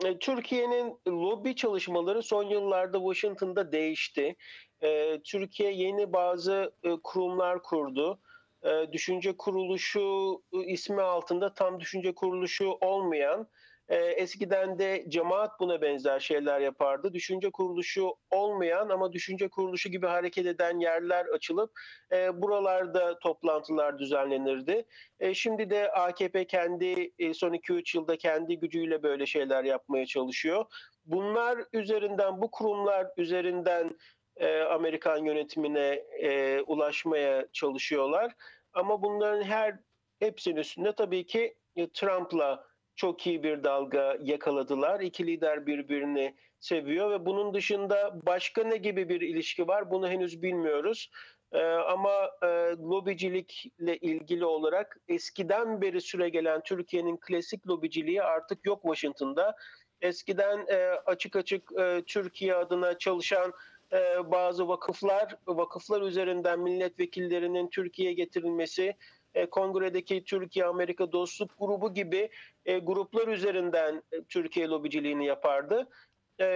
e, 0.05 0.19
Türkiye'nin 0.19 0.99
lobi 1.09 1.57
çalışmaları 1.57 2.23
son 2.23 2.45
yıllarda 2.45 2.99
Washington'da 2.99 3.73
değişti. 3.73 4.37
E, 4.83 5.21
Türkiye 5.25 5.73
yeni 5.73 6.13
bazı 6.13 6.73
e, 6.83 6.97
kurumlar 7.05 7.63
kurdu. 7.63 8.21
E, 8.67 8.93
düşünce 8.93 9.37
kuruluşu 9.37 10.39
e, 10.53 10.59
ismi 10.59 11.03
altında 11.03 11.55
tam 11.55 11.81
düşünce 11.81 12.15
kuruluşu 12.15 12.71
olmayan, 12.81 13.49
e, 13.89 13.97
eskiden 13.97 14.79
de 14.79 15.05
cemaat 15.09 15.61
buna 15.61 15.83
benzer 15.83 16.21
şeyler 16.21 16.61
yapardı. 16.61 17.15
Düşünce 17.15 17.51
kuruluşu 17.51 18.15
olmayan 18.31 18.89
ama 18.89 19.13
düşünce 19.13 19.49
kuruluşu 19.49 19.89
gibi 19.89 20.07
hareket 20.07 20.47
eden 20.47 20.79
yerler 20.81 21.27
açılıp 21.27 21.71
e, 22.13 22.43
buralarda 22.43 23.19
toplantılar 23.19 23.99
düzenlenirdi. 23.99 24.85
E, 25.21 25.35
şimdi 25.35 25.71
de 25.71 25.93
AKP 25.93 26.47
kendi 26.47 27.13
e, 27.19 27.35
son 27.35 27.53
2-3 27.53 27.97
yılda 27.97 28.17
kendi 28.17 28.59
gücüyle 28.59 29.03
böyle 29.03 29.27
şeyler 29.27 29.65
yapmaya 29.65 30.07
çalışıyor. 30.07 30.65
Bunlar 31.05 31.59
üzerinden, 31.73 32.43
bu 32.43 32.51
kurumlar 32.51 33.07
üzerinden 33.17 33.97
e, 34.37 34.61
Amerikan 34.61 35.25
yönetimine 35.25 36.03
e, 36.23 36.61
ulaşmaya 36.61 37.47
çalışıyorlar. 37.53 38.33
Ama 38.77 39.03
bunların 39.03 39.43
her 39.43 39.79
hepsinin 40.19 40.57
üstünde 40.57 40.93
tabii 40.93 41.27
ki 41.27 41.57
e, 41.77 41.91
Trump'la 41.91 42.67
çok 42.97 43.27
iyi 43.27 43.43
bir 43.43 43.65
dalga 43.65 44.17
yakaladılar. 44.23 45.01
İki 45.01 45.27
lider 45.27 45.67
birbirini 45.67 46.37
seviyor 46.61 47.11
ve 47.11 47.27
bunun 47.27 47.55
dışında 47.55 48.27
başka 48.27 48.65
ne 48.65 48.77
gibi 48.77 49.09
bir 49.09 49.21
ilişki 49.21 49.69
var 49.69 49.91
bunu 49.91 50.09
henüz 50.09 50.43
bilmiyoruz. 50.43 51.11
E, 51.53 51.63
ama 51.65 52.31
e, 52.43 52.47
lobicilikle 52.79 53.97
ilgili 53.97 54.45
olarak 54.45 55.01
eskiden 55.09 55.81
beri 55.81 56.01
süregelen 56.01 56.63
Türkiye'nin 56.63 57.17
klasik 57.17 57.69
lobiciliği 57.69 58.23
artık 58.23 58.67
yok 58.67 58.83
Washington'da. 58.83 59.57
Eskiden 60.01 60.67
e, 60.69 60.77
açık 61.07 61.37
açık 61.37 61.73
e, 61.79 62.03
Türkiye 62.07 62.55
adına 62.55 62.99
çalışan 62.99 63.53
e, 63.93 64.31
bazı 64.31 64.69
vakıflar, 64.69 65.37
vakıflar 65.47 66.03
üzerinden 66.03 66.61
milletvekillerinin 66.61 67.69
Türkiye'ye 67.69 68.15
getirilmesi, 68.15 68.97
e, 69.35 69.47
kongredeki 69.47 70.25
Türkiye-Amerika 70.25 71.13
Dostluk 71.13 71.51
Grubu 71.59 71.95
gibi 71.95 72.31
e, 72.65 72.79
gruplar 72.79 73.29
üzerinden 73.29 74.03
Türkiye 74.29 74.69
lobiciliğini 74.69 75.27
yapardı. 75.27 75.89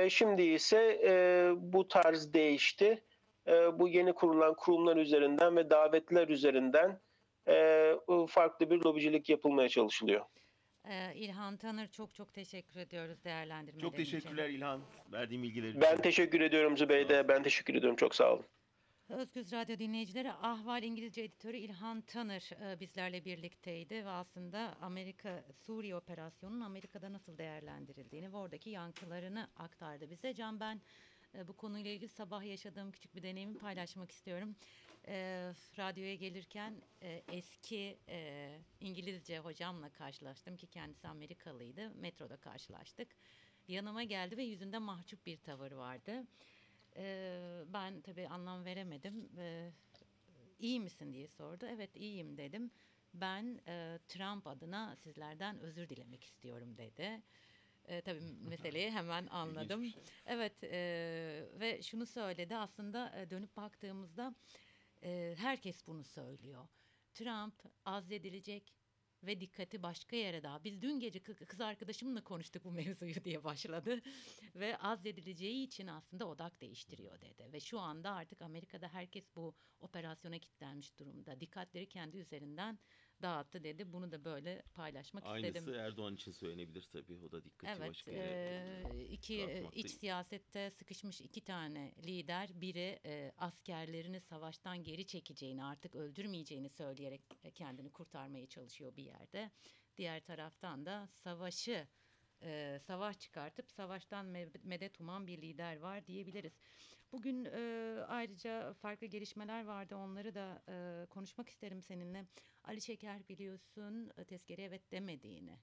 Şimdi 0.09 0.43
ise 0.43 1.01
bu 1.59 1.89
tarz 1.89 2.33
değişti. 2.33 3.05
Bu 3.73 3.89
yeni 3.89 4.13
kurulan 4.13 4.55
kurumlar 4.55 4.97
üzerinden 4.97 5.57
ve 5.57 5.71
davetler 5.71 6.29
üzerinden 6.29 7.01
farklı 8.29 8.71
bir 8.71 8.79
lobicilik 8.85 9.29
yapılmaya 9.29 9.69
çalışılıyor. 9.69 10.25
Ee, 10.91 11.13
İlhan 11.15 11.57
Tanır 11.57 11.87
çok 11.87 12.15
çok 12.15 12.35
teşekkür 12.35 12.81
ediyoruz 12.81 13.25
değerlendirmelerin 13.25 13.91
Çok 13.91 13.99
için. 13.99 14.05
teşekkürler 14.05 14.49
İlhan. 14.49 14.81
Verdiğin 15.13 15.43
bilgiler 15.43 15.69
için. 15.69 15.81
Ben 15.81 15.97
teşekkür 16.03 16.41
ediyorum 16.41 16.77
Zübeyde. 16.77 17.29
Ben 17.29 17.43
teşekkür 17.43 17.75
ediyorum. 17.75 17.97
Çok 17.97 18.15
sağ 18.15 18.33
olun. 18.33 18.45
Özgüz 19.09 19.53
Radyo 19.53 19.79
dinleyicileri 19.79 20.33
Ahval 20.33 20.83
İngilizce 20.83 21.23
editörü 21.23 21.57
İlhan 21.57 22.01
Tanır 22.01 22.51
e, 22.63 22.81
bizlerle 22.81 23.25
birlikteydi 23.25 23.95
ve 23.95 24.09
aslında 24.11 24.77
Amerika 24.81 25.45
Suriye 25.67 25.97
operasyonunun 25.97 26.61
Amerika'da 26.61 27.13
nasıl 27.13 27.39
değerlendirildiğini 27.39 28.33
ve 28.33 28.37
oradaki 28.37 28.71
yankılarını 28.71 29.49
aktardı 29.57 30.11
bize. 30.11 30.35
Can 30.35 30.61
ben 30.61 30.81
e, 31.35 31.49
bu 31.49 31.57
konuyla 31.57 31.91
ilgili 31.91 32.09
sabah 32.09 32.45
yaşadığım 32.45 32.93
küçük 32.93 33.15
bir 33.15 33.23
deneyimi 33.23 33.59
paylaşmak 33.59 34.11
istiyorum. 34.11 34.57
E, 35.09 35.15
radyoya 35.79 36.15
gelirken 36.15 36.83
e, 37.03 37.23
eski 37.33 37.99
e, 38.09 38.51
İngilizce 38.81 39.39
hocamla 39.39 39.93
karşılaştım 39.93 40.57
ki 40.57 40.67
kendisi 40.67 41.09
Amerikalıydı. 41.09 41.91
Metroda 41.91 42.37
karşılaştık. 42.37 43.09
Yanıma 43.69 44.03
geldi 44.03 44.37
ve 44.37 44.43
yüzünde 44.43 44.79
mahcup 44.79 45.27
bir 45.27 45.37
tavır 45.37 45.73
vardı. 45.73 46.27
Ee, 46.97 47.63
ben 47.67 48.01
tabii 48.01 48.29
anlam 48.29 48.65
veremedim. 48.65 49.29
Ee, 49.39 49.71
iyi 50.59 50.81
misin 50.81 51.13
diye 51.13 51.29
sordu. 51.29 51.67
Evet 51.69 51.97
iyiyim 51.97 52.37
dedim. 52.37 52.71
Ben 53.15 53.61
e, 53.69 53.99
Trump 54.09 54.47
adına 54.47 54.97
sizlerden 54.97 55.59
özür 55.59 55.89
dilemek 55.89 56.25
istiyorum 56.25 56.77
dedi. 56.77 57.23
E, 57.85 58.01
tabii 58.01 58.21
meseleyi 58.49 58.91
hemen 58.91 59.27
anladım. 59.27 59.85
Şey. 59.85 60.03
Evet 60.27 60.65
e, 60.65 60.79
ve 61.61 61.83
şunu 61.83 62.07
söyledi 62.07 62.57
aslında 62.57 63.21
e, 63.21 63.31
dönüp 63.31 63.57
baktığımızda 63.57 64.35
e, 65.03 65.35
herkes 65.39 65.87
bunu 65.87 66.05
söylüyor. 66.05 66.69
Trump 67.15 67.55
azledilecek 67.85 68.75
ve 69.23 69.41
dikkati 69.41 69.83
başka 69.83 70.17
yere 70.17 70.43
daha. 70.43 70.65
Biz 70.65 70.83
dün 70.83 71.01
gece 71.01 71.19
kı- 71.19 71.47
kız 71.47 71.61
arkadaşımla 71.61 72.25
konuştuk 72.25 72.65
bu 72.65 72.73
mevzuyu 72.73 73.25
diye 73.25 73.45
başladı. 73.45 74.01
ve 74.55 74.77
azledileceği 74.79 75.67
için 75.67 75.87
aslında 75.87 76.29
odak 76.29 76.61
değiştiriyor 76.61 77.21
dedi. 77.21 77.53
Ve 77.53 77.61
şu 77.61 77.81
anda 77.81 78.11
artık 78.11 78.43
Amerika'da 78.43 78.89
herkes 78.89 79.25
bu 79.37 79.55
operasyona 79.81 80.39
kilitlenmiş 80.39 80.99
durumda. 80.99 81.41
Dikkatleri 81.41 81.89
kendi 81.89 82.17
üzerinden 82.17 82.79
dağıttı 83.23 83.65
dedi. 83.65 83.93
Bunu 83.93 84.13
da 84.13 84.25
böyle 84.25 84.63
paylaşmak 84.75 85.25
Aynısı 85.27 85.59
istedim. 85.59 85.75
Erdoğan 85.81 86.15
için 86.15 86.33
söylenebilir 86.33 86.83
tabii. 86.93 87.15
O 87.15 87.33
da 87.33 87.45
dikkati 87.45 87.73
Evet, 87.73 87.89
başka 87.91 88.11
yere. 88.11 89.05
iki 89.05 89.35
e, 89.43 89.49
dağıtmak 89.55 89.77
iç 89.77 89.85
değil. 89.85 89.99
siyasette 89.99 90.71
sıkışmış 90.71 91.21
iki 91.21 91.41
tane 91.41 91.93
lider, 92.07 92.61
biri 92.61 92.99
e, 93.07 93.33
askerlerini 93.39 94.21
savaştan 94.21 94.83
geri 94.83 95.07
çekeceğini, 95.07 95.65
artık 95.65 95.95
öldürmeyeceğini 95.95 96.69
söyleyerek 96.71 97.23
kendini 97.55 97.91
kurtarmaya 97.91 98.47
çalışıyor 98.47 98.97
bir 98.97 99.05
yerde. 99.05 99.51
Diğer 99.97 100.21
taraftan 100.25 100.87
da 100.87 101.09
savaşı, 101.13 101.87
e, 102.43 102.79
savaş 102.87 103.19
çıkartıp 103.19 103.71
savaştan 103.71 104.27
me- 104.27 104.61
medet 104.65 105.01
uman 105.01 105.27
bir 105.27 105.43
lider 105.43 105.77
var 105.77 106.07
diyebiliriz. 106.07 106.53
Bugün 107.13 107.45
e, 107.45 108.05
ayrıca 108.09 108.73
farklı 108.73 109.07
gelişmeler 109.07 109.65
vardı, 109.65 109.97
onları 109.97 110.35
da 110.35 110.63
e, 110.69 111.07
konuşmak 111.07 111.49
isterim 111.49 111.83
seninle. 111.83 112.27
Ali 112.65 112.81
Şeker 112.81 113.29
biliyorsun 113.29 114.11
e, 114.17 114.25
tezkereye 114.25 114.69
evet 114.69 114.93
demediğini 114.93 115.59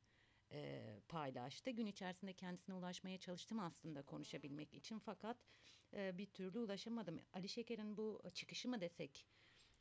e, 0.52 0.84
paylaştı. 1.08 1.70
Gün 1.72 1.86
içerisinde 1.86 2.34
kendisine 2.34 2.76
ulaşmaya 2.76 3.18
çalıştım 3.18 3.60
aslında 3.60 4.02
konuşabilmek 4.02 4.74
için 4.74 5.00
fakat 5.00 5.38
e, 5.94 6.18
bir 6.18 6.26
türlü 6.26 6.60
ulaşamadım. 6.60 7.20
Ali 7.34 7.50
Şeker'in 7.50 7.98
bu 7.98 8.22
çıkışı 8.34 8.70
mı 8.70 8.82
desek 8.82 9.28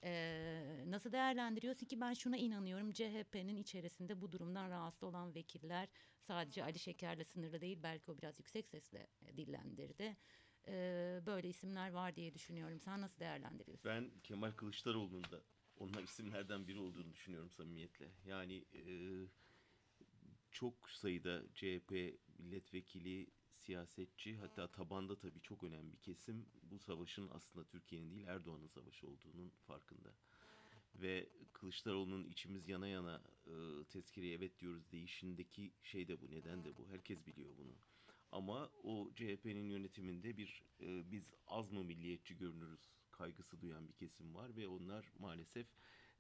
e, 0.05 0.85
nasıl 0.87 1.12
değerlendiriyorsun 1.12 1.87
ki 1.87 2.00
ben 2.00 2.12
şuna 2.12 2.37
inanıyorum 2.37 2.92
CHP'nin 2.92 3.57
içerisinde 3.57 4.20
bu 4.20 4.33
durumdan 4.33 4.70
rahatsız 4.70 5.02
olan 5.02 5.35
vekiller 5.35 5.88
sadece 6.20 6.64
Ali 6.64 6.79
Şeker'le 6.79 7.24
sınırlı 7.24 7.61
değil 7.61 7.79
belki 7.83 8.11
o 8.11 8.18
biraz 8.18 8.38
yüksek 8.38 8.68
sesle 8.68 9.07
e, 9.22 9.37
dillendirdi. 9.37 10.16
E, 10.68 11.20
böyle 11.26 11.48
isimler 11.48 11.90
var 11.90 12.16
diye 12.16 12.35
düşünüyorum. 12.35 12.81
Sen 12.81 13.00
nasıl 13.00 13.20
değerlendiriyorsun? 13.20 13.90
Ben 13.90 14.11
Kemal 14.22 14.52
Kılıçdaroğlu'nun 14.52 15.24
da 15.24 15.42
onlar 15.79 16.02
isimlerden 16.02 16.68
biri 16.68 16.79
olduğunu 16.79 17.12
düşünüyorum 17.12 17.50
samimiyetle. 17.50 18.09
Yani 18.26 18.64
e, 18.74 18.83
çok 20.50 20.90
sayıda 20.90 21.42
CHP 21.55 22.18
milletvekili, 22.38 23.26
siyasetçi 23.57 24.37
hatta 24.37 24.66
tabanda 24.66 25.18
tabii 25.18 25.40
çok 25.40 25.64
önemli 25.64 25.92
bir 25.92 25.98
kesim 25.98 26.46
bu 26.62 26.79
savaşın 26.79 27.31
aslında 27.33 27.64
Türkiye'nin 27.64 28.11
değil 28.11 28.26
Erdoğan'ın 28.26 28.66
savaşı 28.66 29.07
olduğunun 29.07 29.52
farkında. 29.66 30.12
Ve 30.94 31.29
Kılıçdaroğlu'nun 31.52 32.24
içimiz 32.24 32.68
yana 32.68 32.88
yana 32.88 33.22
e, 33.46 33.85
tezkereye 33.88 34.35
evet 34.35 34.59
diyoruz 34.59 34.92
değişindeki 34.92 35.72
şey 35.83 36.09
de 36.09 36.20
bu, 36.20 36.31
neden 36.31 36.64
de 36.64 36.76
bu. 36.76 36.88
Herkes 36.88 37.26
biliyor 37.26 37.50
bunu. 37.59 37.72
Ama 38.32 38.70
o 38.82 39.10
CHP'nin 39.14 39.68
yönetiminde 39.68 40.36
bir 40.36 40.62
e, 40.80 41.10
biz 41.12 41.34
az 41.46 41.72
mı 41.72 41.84
milliyetçi 41.84 42.36
görünürüz 42.36 42.90
kaygısı 43.12 43.60
duyan 43.60 43.88
bir 43.88 43.92
kesim 43.92 44.34
var 44.34 44.56
ve 44.56 44.68
onlar 44.68 45.12
maalesef 45.18 45.66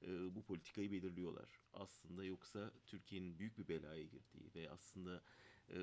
e, 0.02 0.34
bu 0.34 0.42
politikayı 0.42 0.92
belirliyorlar. 0.92 1.60
Aslında 1.72 2.24
yoksa 2.24 2.72
Türkiye'nin 2.86 3.38
büyük 3.38 3.58
bir 3.58 3.68
belaya 3.68 4.02
girdiği 4.02 4.54
ve 4.54 4.70
aslında 4.70 5.22
e, 5.70 5.76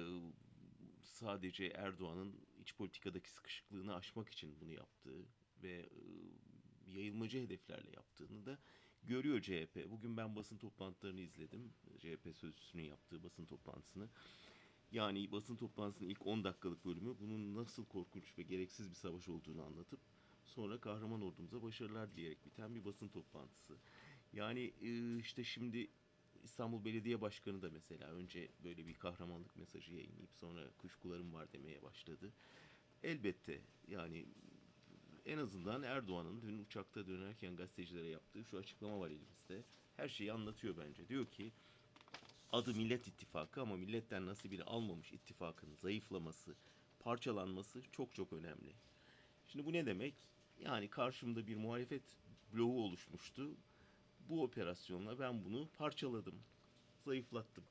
sadece 1.02 1.66
Erdoğan'ın 1.66 2.36
iç 2.62 2.76
politikadaki 2.76 3.32
sıkışıklığını 3.32 3.96
aşmak 3.96 4.30
için 4.30 4.60
bunu 4.62 4.72
yaptığı 4.72 5.26
ve 5.64 5.72
e, 5.72 6.02
yayılmacı 6.92 7.40
hedeflerle 7.40 7.92
yaptığını 7.92 8.46
da 8.46 8.60
görüyor 9.04 9.42
CHP. 9.42 9.90
Bugün 9.90 10.18
ben 10.18 10.36
basın 10.36 10.58
toplantılarını 10.58 11.22
izledim. 11.22 11.74
CHP 11.98 12.36
sözcüsünün 12.36 12.84
yaptığı 12.84 13.24
basın 13.24 13.46
toplantısını. 13.46 14.10
Yani 14.94 15.32
basın 15.32 15.56
toplantısının 15.56 16.10
ilk 16.10 16.28
10 16.28 16.44
dakikalık 16.44 16.86
bölümü 16.86 17.16
bunun 17.20 17.56
nasıl 17.56 17.86
korkunç 17.86 18.38
ve 18.38 18.44
gereksiz 18.44 18.90
bir 18.90 18.96
savaş 18.96 19.30
olduğunu 19.30 19.64
anlatıp 19.64 20.00
sonra 20.46 20.80
kahraman 20.80 21.22
ordumuza 21.22 21.62
başarılar 21.62 22.12
dileyerek 22.12 22.46
biten 22.46 22.76
bir 22.76 22.86
basın 22.86 23.08
toplantısı. 23.08 23.78
Yani 24.34 24.74
e, 24.82 25.18
işte 25.18 25.44
şimdi 25.44 25.88
İstanbul 26.44 26.86
Belediye 26.86 27.22
Başkanı 27.22 27.62
da 27.62 27.70
mesela 27.70 28.08
önce 28.08 28.50
böyle 28.64 28.88
bir 28.88 28.94
kahramanlık 28.94 29.58
mesajı 29.58 29.94
yayınlayıp 29.94 30.34
sonra 30.34 30.70
kuşkularım 30.78 31.34
var 31.34 31.54
demeye 31.54 31.82
başladı. 31.82 32.32
Elbette 33.04 33.62
yani 33.88 34.26
en 35.26 35.38
azından 35.38 35.84
Erdoğan'ın 35.84 36.42
dün 36.42 36.58
uçakta 36.58 37.08
dönerken 37.08 37.56
gazetecilere 37.56 38.08
yaptığı 38.08 38.44
şu 38.44 38.58
açıklama 38.58 39.00
var 39.00 39.10
elimizde. 39.10 39.64
Her 39.98 40.10
şeyi 40.10 40.34
anlatıyor 40.34 40.76
bence. 40.78 41.08
Diyor 41.08 41.26
ki 41.26 41.52
adı 42.54 42.74
Millet 42.76 43.08
İttifakı 43.08 43.62
ama 43.62 43.78
milletten 43.78 44.26
nasibini 44.26 44.64
almamış 44.64 45.14
ittifakın 45.14 45.76
zayıflaması, 45.76 46.56
parçalanması 47.00 47.82
çok 47.92 48.16
çok 48.16 48.34
önemli. 48.34 48.74
Şimdi 49.48 49.66
bu 49.66 49.74
ne 49.74 49.86
demek? 49.86 50.14
Yani 50.60 50.90
karşımda 50.90 51.48
bir 51.48 51.56
muhalefet 51.56 52.04
bloğu 52.54 52.84
oluşmuştu. 52.84 53.58
Bu 54.30 54.44
operasyonla 54.44 55.20
ben 55.20 55.46
bunu 55.46 55.70
parçaladım, 55.78 56.36
zayıflattım. 57.06 57.64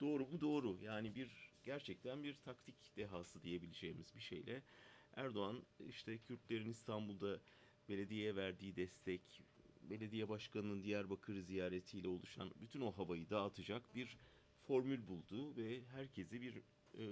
Doğru 0.00 0.26
mu? 0.26 0.40
Doğru. 0.40 0.78
Yani 0.82 1.14
bir 1.14 1.30
gerçekten 1.64 2.24
bir 2.24 2.34
taktik 2.34 2.96
dehası 2.96 3.42
diyebileceğimiz 3.42 4.14
bir 4.16 4.20
şeyle 4.20 4.62
Erdoğan 5.16 5.62
işte 5.88 6.18
Kürtlerin 6.18 6.70
İstanbul'da 6.70 7.38
belediyeye 7.88 8.36
verdiği 8.36 8.76
destek, 8.76 9.42
belediye 9.90 10.28
başkanının 10.28 10.82
Diyarbakır 10.82 11.40
ziyaretiyle 11.40 12.08
oluşan 12.08 12.50
bütün 12.60 12.80
o 12.80 12.92
havayı 12.92 13.30
dağıtacak 13.30 13.94
bir 13.94 14.18
formül 14.66 15.06
buldu 15.06 15.56
ve 15.56 15.84
herkesi 15.84 16.40
bir 16.40 16.54
e, 16.98 17.04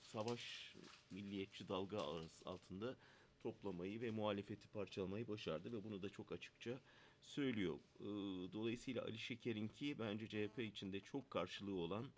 savaş 0.00 0.74
milliyetçi 1.10 1.68
dalga 1.68 2.00
altında 2.44 2.96
toplamayı 3.42 4.00
ve 4.00 4.10
muhalefeti 4.10 4.68
parçalamayı 4.68 5.28
başardı 5.28 5.72
ve 5.72 5.84
bunu 5.84 6.02
da 6.02 6.08
çok 6.08 6.32
açıkça 6.32 6.80
söylüyor. 7.22 7.78
E, 8.00 8.04
dolayısıyla 8.52 9.02
Ali 9.02 9.18
Şeker'inki 9.18 9.98
bence 9.98 10.28
CHP 10.28 10.58
içinde 10.58 11.00
çok 11.00 11.30
karşılığı 11.30 11.76
olan 11.76 12.10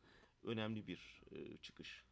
önemli 0.45 0.87
bir 0.87 1.23
e, 1.33 1.57
çıkış. 1.57 2.05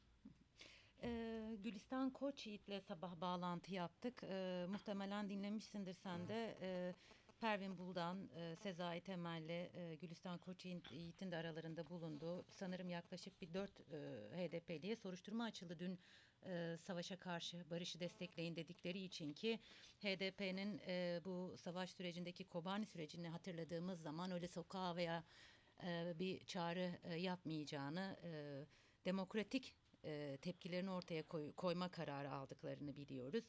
Ee, 1.03 1.57
Gülistan 1.65 2.11
Koçyiğit'le 2.11 2.83
sabah 2.83 3.21
bağlantı 3.21 3.75
yaptık. 3.75 4.23
Ee, 4.25 4.67
muhtemelen 4.69 5.29
dinlemişsindir 5.29 5.95
sen 5.95 6.29
de. 6.29 6.59
Ee, 6.61 6.95
Pervin 7.43 7.79
Buldan, 7.79 8.29
e, 8.37 8.57
Sezai 8.57 9.01
Temel'le 9.01 9.71
e, 9.75 9.95
Gülistan 9.95 10.39
Koçyiğit'in 10.39 11.31
de 11.31 11.37
aralarında 11.37 11.91
bulunduğu 11.91 12.45
sanırım 12.51 12.91
yaklaşık 12.91 13.43
bir 13.43 13.55
dört 13.55 13.81
e, 13.81 13.97
HDP'liye 14.37 14.97
soruşturma 14.97 15.45
açıldı 15.45 15.79
dün 15.79 15.99
e, 16.47 16.77
savaşa 16.79 17.17
karşı 17.17 17.71
barışı 17.71 18.01
destekleyin 18.01 18.57
dedikleri 18.57 19.03
için 19.03 19.33
ki 19.33 19.61
HDP'nin 20.03 20.81
e, 20.87 21.21
bu 21.25 21.55
savaş 21.57 21.91
sürecindeki 21.91 22.45
Kobani 22.45 22.87
sürecini 22.87 23.29
hatırladığımız 23.29 24.03
zaman 24.03 24.31
öyle 24.31 24.49
sokağa 24.49 24.97
veya 24.97 25.25
bir 26.19 26.45
çağrı 26.45 26.91
yapmayacağını 27.17 28.17
demokratik 29.05 29.75
e, 30.05 30.39
tepkilerini 30.43 30.91
ortaya 30.91 31.23
koy- 31.23 31.53
koyma 31.53 31.89
kararı 31.89 32.31
aldıklarını 32.33 32.97
biliyoruz. 32.97 33.45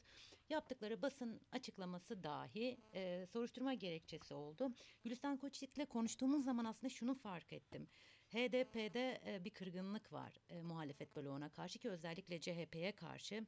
Yaptıkları 0.50 1.02
basın 1.02 1.40
açıklaması 1.52 2.22
dahi 2.22 2.76
e, 2.94 3.26
soruşturma 3.32 3.74
gerekçesi 3.74 4.34
oldu. 4.34 4.70
Gülistan 5.04 5.36
Koçyiğit'le 5.36 5.88
konuştuğumuz 5.88 6.44
zaman 6.44 6.64
aslında 6.64 6.88
şunu 6.88 7.14
fark 7.14 7.52
ettim. 7.52 7.88
HDP'de 8.30 9.20
e, 9.26 9.44
bir 9.44 9.50
kırgınlık 9.50 10.12
var 10.12 10.32
e, 10.48 10.62
muhalefet 10.62 11.16
bloğuna 11.16 11.48
karşı 11.48 11.78
ki 11.78 11.90
özellikle 11.90 12.40
CHP'ye 12.40 12.92
karşı. 12.92 13.46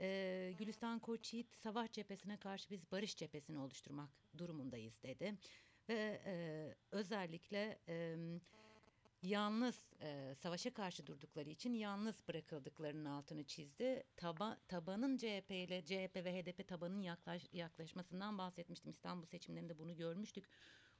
E, 0.00 0.54
Gülistan 0.58 0.98
Koçyiğit 0.98 1.54
savaş 1.56 1.92
cephesine 1.92 2.36
karşı 2.36 2.70
biz 2.70 2.92
barış 2.92 3.16
cephesini 3.16 3.58
oluşturmak 3.58 4.10
durumundayız 4.38 5.02
dedi. 5.02 5.34
Ve 5.88 6.20
e, 6.26 6.74
özellikle 6.90 7.78
e, 7.88 8.16
yalnız 9.22 9.94
e, 10.02 10.34
savaşa 10.34 10.74
karşı 10.74 11.06
durdukları 11.06 11.50
için 11.50 11.74
yalnız 11.74 12.28
bırakıldıklarının 12.28 13.04
altını 13.04 13.44
çizdi. 13.44 14.02
Taba, 14.16 14.58
tabanın 14.68 15.16
CHP 15.16 15.50
ile 15.50 15.84
CHP 15.84 16.16
ve 16.16 16.42
HDP 16.42 16.68
tabanın 16.68 17.00
yaklaş, 17.00 17.42
yaklaşmasından 17.52 18.38
bahsetmiştim. 18.38 18.90
İstanbul 18.90 19.26
seçimlerinde 19.26 19.78
bunu 19.78 19.96
görmüştük. 19.96 20.48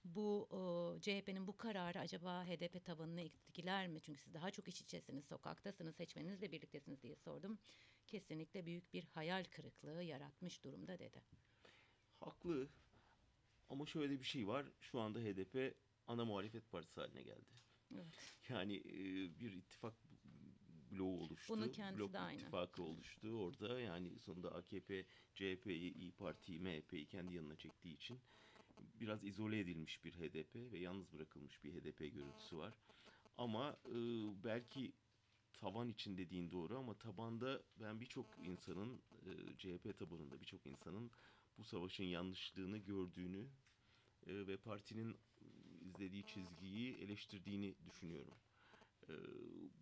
Bu 0.05 0.49
e, 0.51 1.01
CHP'nin 1.01 1.47
bu 1.47 1.57
kararı 1.57 1.99
acaba 1.99 2.45
HDP 2.45 2.85
tabanını 2.85 3.21
etkiler 3.21 3.89
mi? 3.89 4.01
Çünkü 4.01 4.21
siz 4.21 4.35
daha 4.35 4.51
çok 4.51 4.69
iç 4.69 4.81
içesiniz, 4.81 5.25
sokaktasınız, 5.25 5.97
seçmeninizle 5.97 6.53
birliktesiniz 6.53 7.03
diye 7.03 7.17
sordum. 7.17 7.59
Kesinlikle 8.07 8.67
büyük 8.67 8.93
bir 8.93 9.05
hayal 9.05 9.45
kırıklığı 9.45 10.03
yaratmış 10.03 10.65
durumda 10.65 10.99
dedi. 10.99 11.23
Haklı. 12.21 12.69
Ama 13.71 13.87
şöyle 13.87 14.21
bir 14.21 14.25
şey 14.25 14.49
var. 14.49 14.67
Şu 14.81 15.01
anda 15.01 15.19
HDP 15.19 15.75
ana 16.07 16.25
muhalefet 16.25 16.71
partisi 16.71 17.01
haline 17.01 17.23
geldi. 17.23 17.68
Evet. 17.95 18.07
Yani 18.49 18.77
e, 18.77 18.95
bir 19.41 19.53
ittifak 19.53 19.95
bloğu 20.93 21.21
oluştu. 21.21 21.53
Bunu 21.55 21.73
kendisi 21.73 21.99
Blok 21.99 22.13
de 22.13 22.19
aynı. 22.19 22.41
ittifakı 22.41 22.83
oluştu 22.83 23.29
orada. 23.29 23.81
Yani 23.81 24.19
sonunda 24.19 24.55
AKP, 24.55 25.07
CHP'yi, 25.35 25.95
İyi 25.95 26.13
Parti'yi, 26.13 26.61
MHP'yi 26.61 27.07
kendi 27.07 27.35
yanına 27.35 27.57
çektiği 27.57 27.95
için 27.95 28.21
biraz 29.01 29.25
izole 29.25 29.61
edilmiş 29.61 30.05
bir 30.05 30.13
HDP 30.13 30.73
ve 30.73 30.79
yalnız 30.79 31.13
bırakılmış 31.13 31.65
bir 31.65 31.73
HDP 31.75 31.99
görüntüsü 31.99 32.57
var. 32.59 32.75
Ama 33.39 33.77
e, 33.87 33.95
belki 34.45 34.93
taban 35.53 35.89
için 35.89 36.17
dediğin 36.17 36.51
doğru 36.51 36.79
ama 36.79 36.95
tabanda 36.99 37.63
ben 37.81 38.01
birçok 38.01 38.27
insanın 38.39 39.03
e, 39.27 39.57
CHP 39.59 39.99
tabanında 39.99 40.41
birçok 40.41 40.67
insanın 40.67 41.11
bu 41.59 41.65
savaşın 41.65 42.05
yanlışlığını 42.05 42.79
gördüğünü 42.79 43.47
e, 44.27 44.47
ve 44.47 44.57
partinin 44.57 45.17
izlediği 45.81 46.27
çizgiyi 46.27 46.95
eleştirdiğini 46.99 47.75
düşünüyorum. 47.87 48.35
E, 49.09 49.13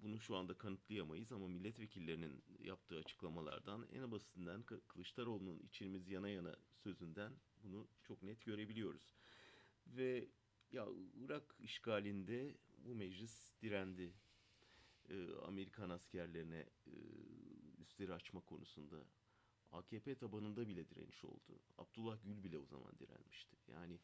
bunu 0.03 0.21
şu 0.21 0.37
anda 0.37 0.59
kanıtlayamayız 0.59 1.33
ama 1.33 1.49
milletvekillerinin 1.49 2.45
yaptığı 2.59 2.99
açıklamalardan 2.99 3.87
en 3.93 4.13
basitinden 4.13 4.61
Kı- 4.63 4.81
Kılıçdaroğlu'nun 4.89 5.59
içimiz 5.59 6.09
yana 6.09 6.29
yana 6.29 6.57
sözünden 6.83 7.33
bunu 7.65 7.89
çok 8.03 8.23
net 8.23 8.45
görebiliyoruz. 8.45 9.15
Ve 9.87 10.29
ya 10.73 10.87
Irak 11.15 11.57
işgalinde 11.59 12.57
bu 12.79 12.95
meclis 12.95 13.53
direndi. 13.63 14.13
E, 15.11 15.29
Amerikan 15.47 15.91
askerlerine 15.91 16.67
e, 16.87 16.93
üstleri 17.79 18.15
açma 18.15 18.41
konusunda 18.41 19.05
AKP 19.73 20.15
tabanında 20.15 20.69
bile 20.69 20.89
direniş 20.91 21.25
oldu. 21.25 21.61
Abdullah 21.79 22.19
Gül 22.25 22.43
bile 22.45 22.59
o 22.59 22.67
zaman 22.67 22.99
direnmişti. 22.99 23.57
Yani 23.69 23.99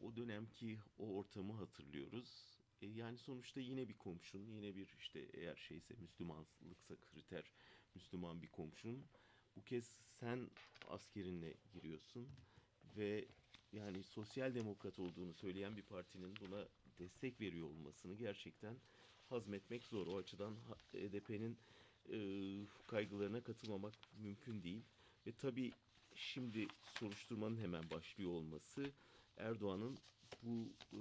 o 0.00 0.16
dönemki 0.16 0.78
o 0.98 1.16
ortamı 1.16 1.52
hatırlıyoruz. 1.52 2.58
E, 2.82 2.86
yani 2.86 3.18
sonuçta 3.18 3.60
yine 3.60 3.88
bir 3.88 3.94
komşun, 3.94 4.46
yine 4.46 4.76
bir 4.76 4.88
işte 4.98 5.20
eğer 5.32 5.56
şeyse 5.56 5.94
Müslümanlıksa 6.00 6.94
kriter 7.00 7.44
Müslüman 7.94 8.42
bir 8.42 8.48
komşun. 8.48 9.04
Bu 9.56 9.64
kez 9.64 9.96
sen 10.20 10.50
askerinle 10.88 11.54
giriyorsun 11.72 12.28
ve 12.96 13.24
yani 13.72 14.02
sosyal 14.02 14.54
demokrat 14.54 14.98
olduğunu 14.98 15.34
söyleyen 15.34 15.76
bir 15.76 15.82
partinin 15.82 16.34
buna 16.40 16.68
destek 16.98 17.40
veriyor 17.40 17.66
olmasını 17.66 18.14
gerçekten 18.14 18.76
hazmetmek 19.28 19.84
zor. 19.84 20.06
O 20.06 20.16
açıdan 20.16 20.56
HDP'nin 20.92 21.58
e, 22.12 22.18
kaygılarına 22.86 23.42
katılmamak 23.42 23.94
mümkün 24.18 24.62
değil. 24.62 24.82
Ve 25.26 25.32
tabii 25.32 25.72
şimdi 26.14 26.66
soruşturmanın 26.98 27.56
hemen 27.56 27.90
başlıyor 27.90 28.30
olması 28.30 28.92
Erdoğan'ın 29.38 29.98
bu 30.42 30.72
e, 30.92 31.00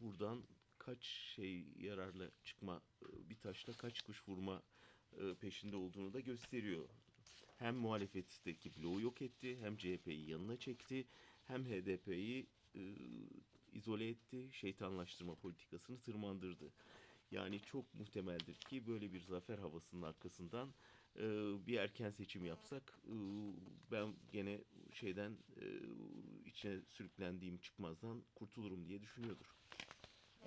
buradan 0.00 0.42
kaç 0.78 1.04
şey 1.36 1.64
yararla 1.78 2.30
çıkma 2.44 2.82
e, 3.02 3.30
bir 3.30 3.36
taşla 3.36 3.72
kaç 3.72 4.00
kuş 4.00 4.28
vurma 4.28 4.62
e, 5.12 5.34
peşinde 5.34 5.76
olduğunu 5.76 6.12
da 6.12 6.20
gösteriyor. 6.20 6.88
Hem 7.58 7.76
muhalefetteki 7.76 8.76
bloğu 8.76 9.00
yok 9.00 9.22
etti, 9.22 9.58
hem 9.60 9.76
CHP'yi 9.76 10.30
yanına 10.30 10.56
çekti, 10.56 11.06
hem 11.46 11.64
HDP'yi 11.64 12.46
e, 12.74 12.80
izole 13.72 14.08
etti, 14.08 14.48
şeytanlaştırma 14.52 15.34
politikasını 15.34 16.00
tırmandırdı. 16.00 16.72
Yani 17.30 17.60
çok 17.60 17.94
muhtemeldir 17.94 18.54
ki 18.54 18.86
böyle 18.86 19.12
bir 19.12 19.20
zafer 19.20 19.58
havasının 19.58 20.02
arkasından 20.02 20.74
e, 21.16 21.22
bir 21.66 21.78
erken 21.78 22.10
seçim 22.10 22.44
yapsak 22.44 22.98
e, 23.06 23.14
ben 23.90 24.14
gene 24.32 24.58
şeyden 24.92 25.38
e, 25.60 25.64
içine 26.46 26.80
sürüklendiğim 26.88 27.58
çıkmazdan 27.58 28.22
kurtulurum 28.34 28.88
diye 28.88 29.02
düşünüyordur. 29.02 29.56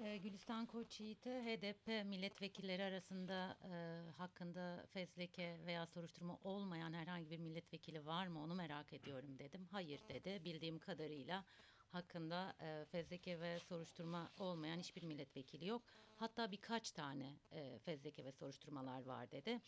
Ee, 0.04 0.18
Gülistan 0.18 0.66
Koçyiğit'e 0.66 1.44
HDP 1.44 2.06
milletvekilleri 2.06 2.84
arasında 2.84 3.58
e, 3.72 4.02
hakkında 4.18 4.86
fezleke 4.90 5.58
veya 5.66 5.86
soruşturma 5.86 6.40
olmayan 6.44 6.94
herhangi 6.94 7.30
bir 7.30 7.38
milletvekili 7.38 8.06
var 8.06 8.28
mı 8.28 8.44
onu 8.44 8.56
merak 8.56 8.94
ediyorum 8.94 9.40
dedim. 9.40 9.68
Hayır 9.72 10.02
dedi. 10.10 10.42
Bildiğim 10.46 10.80
kadarıyla 10.80 11.46
hakkında 11.92 12.56
e, 12.62 12.86
fezleke 12.86 13.40
ve 13.40 13.60
soruşturma 13.60 14.32
olmayan 14.40 14.80
hiçbir 14.80 15.04
milletvekili 15.04 15.68
yok. 15.68 15.82
Hatta 16.16 16.52
birkaç 16.52 16.92
tane 16.92 17.34
e, 17.52 17.80
fezleke 17.80 18.26
ve 18.26 18.32
soruşturmalar 18.32 19.06
var 19.06 19.32
dedi. 19.32 19.62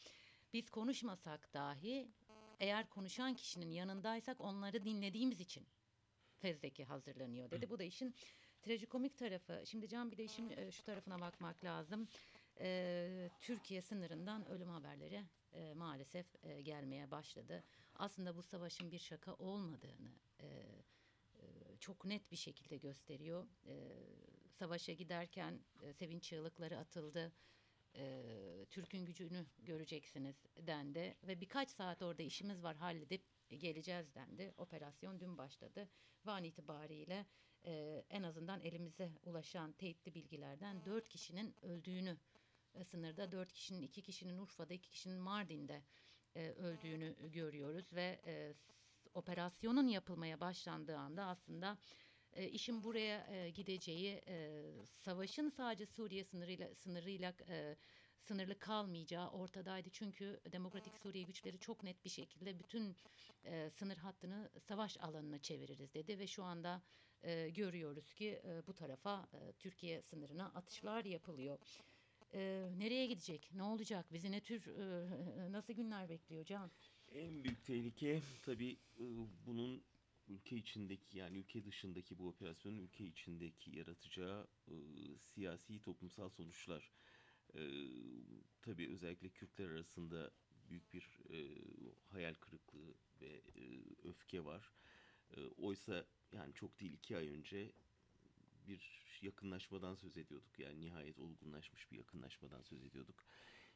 Biz 0.53 0.69
konuşmasak 0.69 1.53
dahi 1.53 2.11
eğer 2.59 2.89
konuşan 2.89 3.33
kişinin 3.33 3.71
yanındaysak 3.71 4.41
onları 4.41 4.83
dinlediğimiz 4.83 5.39
için 5.39 5.67
fezleke 6.37 6.83
hazırlanıyor 6.83 7.51
dedi. 7.51 7.69
Bu 7.69 7.79
da 7.79 7.83
işin 7.83 8.15
trajikomik 8.61 9.17
tarafı. 9.17 9.63
Şimdi 9.65 9.87
Can 9.87 10.11
bir 10.11 10.17
de 10.17 10.23
işin 10.23 10.49
e, 10.49 10.71
şu 10.71 10.83
tarafına 10.83 11.21
bakmak 11.21 11.63
lazım. 11.63 12.07
E, 12.59 13.29
Türkiye 13.41 13.81
sınırından 13.81 14.49
ölüm 14.49 14.69
haberleri 14.69 15.23
e, 15.53 15.73
maalesef 15.73 16.45
e, 16.45 16.61
gelmeye 16.61 17.11
başladı. 17.11 17.63
Aslında 17.95 18.35
bu 18.35 18.43
savaşın 18.43 18.91
bir 18.91 18.99
şaka 18.99 19.33
olmadığını 19.33 20.11
e, 20.39 20.45
e, 21.35 21.77
çok 21.79 22.05
net 22.05 22.31
bir 22.31 22.37
şekilde 22.37 22.77
gösteriyor. 22.77 23.47
E, 23.65 23.73
savaşa 24.51 24.93
giderken 24.93 25.59
e, 25.83 25.93
sevinç 25.93 26.23
çığlıkları 26.23 26.77
atıldı. 26.77 27.31
E, 27.97 28.65
Türk'ün 28.69 29.05
gücünü 29.05 29.45
göreceksiniz 29.59 30.35
dendi 30.57 31.15
ve 31.23 31.41
birkaç 31.41 31.69
saat 31.69 32.01
orada 32.01 32.23
işimiz 32.23 32.63
var 32.63 32.75
halledip 32.75 33.21
geleceğiz 33.49 34.15
dendi. 34.15 34.53
Operasyon 34.57 35.19
dün 35.19 35.37
başladı. 35.37 35.89
Ve 36.25 36.31
an 36.31 36.43
itibariyle 36.43 37.25
e, 37.65 38.03
en 38.09 38.23
azından 38.23 38.61
elimize 38.61 39.11
ulaşan 39.23 39.71
teyitli 39.71 40.15
bilgilerden 40.15 40.85
dört 40.85 41.09
kişinin 41.09 41.55
öldüğünü 41.61 42.17
e, 42.73 42.83
sınırda 42.83 43.31
dört 43.31 43.53
kişinin 43.53 43.81
iki 43.81 44.01
kişinin 44.01 44.37
Urfa'da 44.37 44.73
iki 44.73 44.89
kişinin 44.89 45.19
Mardin'de 45.19 45.81
e, 46.35 46.49
öldüğünü 46.49 47.15
görüyoruz 47.31 47.93
ve 47.93 48.21
e, 48.25 48.53
operasyonun 49.13 49.87
yapılmaya 49.87 50.39
başlandığı 50.39 50.97
anda 50.97 51.25
aslında 51.25 51.77
e, 52.37 52.49
işin 52.49 52.83
buraya 52.83 53.27
e, 53.35 53.49
gideceği 53.49 54.21
e, 54.27 54.63
savaşın 54.99 55.49
sadece 55.49 55.85
Suriye 55.85 56.23
sınırıyla 56.23 56.75
sınırıyla 56.75 57.33
e, 57.49 57.75
sınırlı 58.19 58.59
kalmayacağı 58.59 59.29
ortadaydı. 59.31 59.89
Çünkü 59.89 60.39
Demokratik 60.51 60.97
Suriye 60.97 61.23
güçleri 61.23 61.59
çok 61.59 61.83
net 61.83 62.05
bir 62.05 62.09
şekilde 62.09 62.59
bütün 62.59 62.95
e, 63.45 63.69
sınır 63.69 63.97
hattını 63.97 64.49
savaş 64.59 64.97
alanına 64.97 65.39
çeviririz 65.39 65.93
dedi 65.93 66.19
ve 66.19 66.27
şu 66.27 66.43
anda 66.43 66.81
e, 67.23 67.49
görüyoruz 67.49 68.13
ki 68.13 68.41
e, 68.45 68.67
bu 68.67 68.73
tarafa 68.73 69.29
e, 69.33 69.53
Türkiye 69.53 70.01
sınırına 70.01 70.45
atışlar 70.45 71.05
yapılıyor. 71.05 71.59
e, 72.33 72.69
nereye 72.77 73.07
gidecek? 73.07 73.49
Ne 73.53 73.63
olacak? 73.63 74.13
Bizi 74.13 74.31
ne 74.31 74.41
tür 74.41 74.67
e, 74.67 75.51
nasıl 75.51 75.73
günler 75.73 76.09
bekliyor 76.09 76.45
Can? 76.45 76.71
En 77.11 77.43
büyük 77.43 77.65
tehlike 77.65 78.21
tabii 78.43 78.77
e, 78.99 79.03
bunun 79.45 79.83
ülke 80.27 80.55
içindeki 80.55 81.17
yani 81.17 81.37
ülke 81.37 81.65
dışındaki 81.65 82.17
bu 82.17 82.27
operasyonun 82.27 82.77
ülke 82.77 83.05
içindeki 83.05 83.77
yaratacağı 83.77 84.47
e, 84.67 84.75
siyasi 85.19 85.81
toplumsal 85.81 86.29
sonuçlar. 86.29 86.91
E, 87.55 87.61
tabii 88.61 88.89
özellikle 88.89 89.29
Kürtler 89.29 89.69
arasında 89.69 90.31
büyük 90.69 90.93
bir 90.93 91.19
e, 91.29 91.61
hayal 92.11 92.33
kırıklığı 92.33 92.93
ve 93.21 93.41
e, 93.55 93.83
öfke 94.03 94.45
var. 94.45 94.71
E, 95.37 95.47
oysa 95.47 96.05
yani 96.31 96.53
çok 96.53 96.79
değil 96.79 96.93
iki 96.93 97.17
ay 97.17 97.29
önce 97.29 97.71
bir 98.67 99.01
yakınlaşmadan 99.21 99.95
söz 99.95 100.17
ediyorduk. 100.17 100.59
Yani 100.59 100.81
nihayet 100.81 101.19
olgunlaşmış 101.19 101.91
bir 101.91 101.97
yakınlaşmadan 101.97 102.61
söz 102.61 102.83
ediyorduk. 102.83 103.25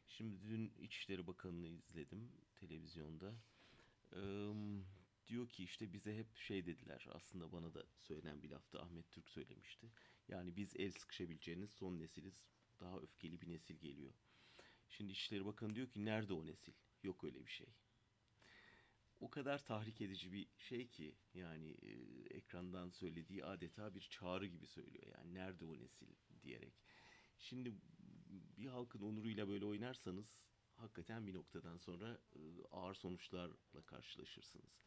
Şimdi 0.08 0.50
dün 0.50 0.74
İçişleri 0.80 1.28
Bakanı'nı 1.28 1.68
izledim 1.68 2.32
televizyonda. 2.56 3.34
Eee, 4.16 4.54
diyor 5.32 5.50
ki 5.50 5.64
işte 5.64 5.94
bize 5.94 6.18
hep 6.18 6.38
şey 6.38 6.66
dediler. 6.66 7.08
Aslında 7.12 7.52
bana 7.52 7.74
da 7.74 7.86
söylenen 7.98 8.44
bir 8.44 8.50
laftı. 8.50 8.82
Ahmet 8.82 9.12
Türk 9.12 9.30
söylemişti. 9.30 9.92
Yani 10.28 10.56
biz 10.56 10.76
el 10.76 10.92
sıkışabileceğiniz 10.92 11.72
son 11.72 12.00
nesiliz. 12.00 12.34
Daha 12.80 13.00
öfkeli 13.00 13.42
bir 13.42 13.50
nesil 13.50 13.76
geliyor. 13.76 14.14
Şimdi 14.90 15.12
İçişleri 15.12 15.46
Bakanı 15.46 15.76
diyor 15.76 15.90
ki 15.90 16.06
nerede 16.06 16.34
o 16.34 16.46
nesil? 16.46 16.74
Yok 17.04 17.24
öyle 17.24 17.46
bir 17.46 17.52
şey. 17.52 17.68
O 19.20 19.30
kadar 19.30 19.66
tahrik 19.66 20.02
edici 20.02 20.32
bir 20.34 20.48
şey 20.58 20.88
ki 20.88 21.16
yani 21.34 21.72
e, 21.82 21.90
ekrandan 22.38 22.90
söylediği 22.90 23.46
adeta 23.46 23.96
bir 23.96 24.02
çağrı 24.02 24.48
gibi 24.48 24.68
söylüyor. 24.68 25.06
Yani 25.18 25.34
nerede 25.34 25.66
o 25.66 25.80
nesil 25.80 26.08
diyerek. 26.44 26.74
Şimdi 27.38 27.74
bir 28.58 28.68
halkın 28.68 29.02
onuruyla 29.02 29.48
böyle 29.48 29.66
oynarsanız 29.66 30.26
hakikaten 30.76 31.28
bir 31.28 31.34
noktadan 31.34 31.78
sonra 31.78 32.20
e, 32.36 32.64
ağır 32.72 32.96
sonuçlarla 32.96 33.86
karşılaşırsınız. 33.86 34.82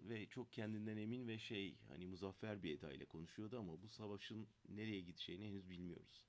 Ve 0.00 0.26
çok 0.26 0.52
kendinden 0.52 0.96
emin 0.96 1.28
ve 1.28 1.38
şey 1.38 1.76
hani 1.88 2.06
muzaffer 2.06 2.62
bir 2.62 2.78
edayla 2.78 3.06
konuşuyordu 3.06 3.58
ama 3.58 3.82
bu 3.82 3.88
savaşın 3.88 4.48
nereye 4.68 5.00
gideceğini 5.00 5.46
henüz 5.46 5.70
bilmiyoruz. 5.70 6.26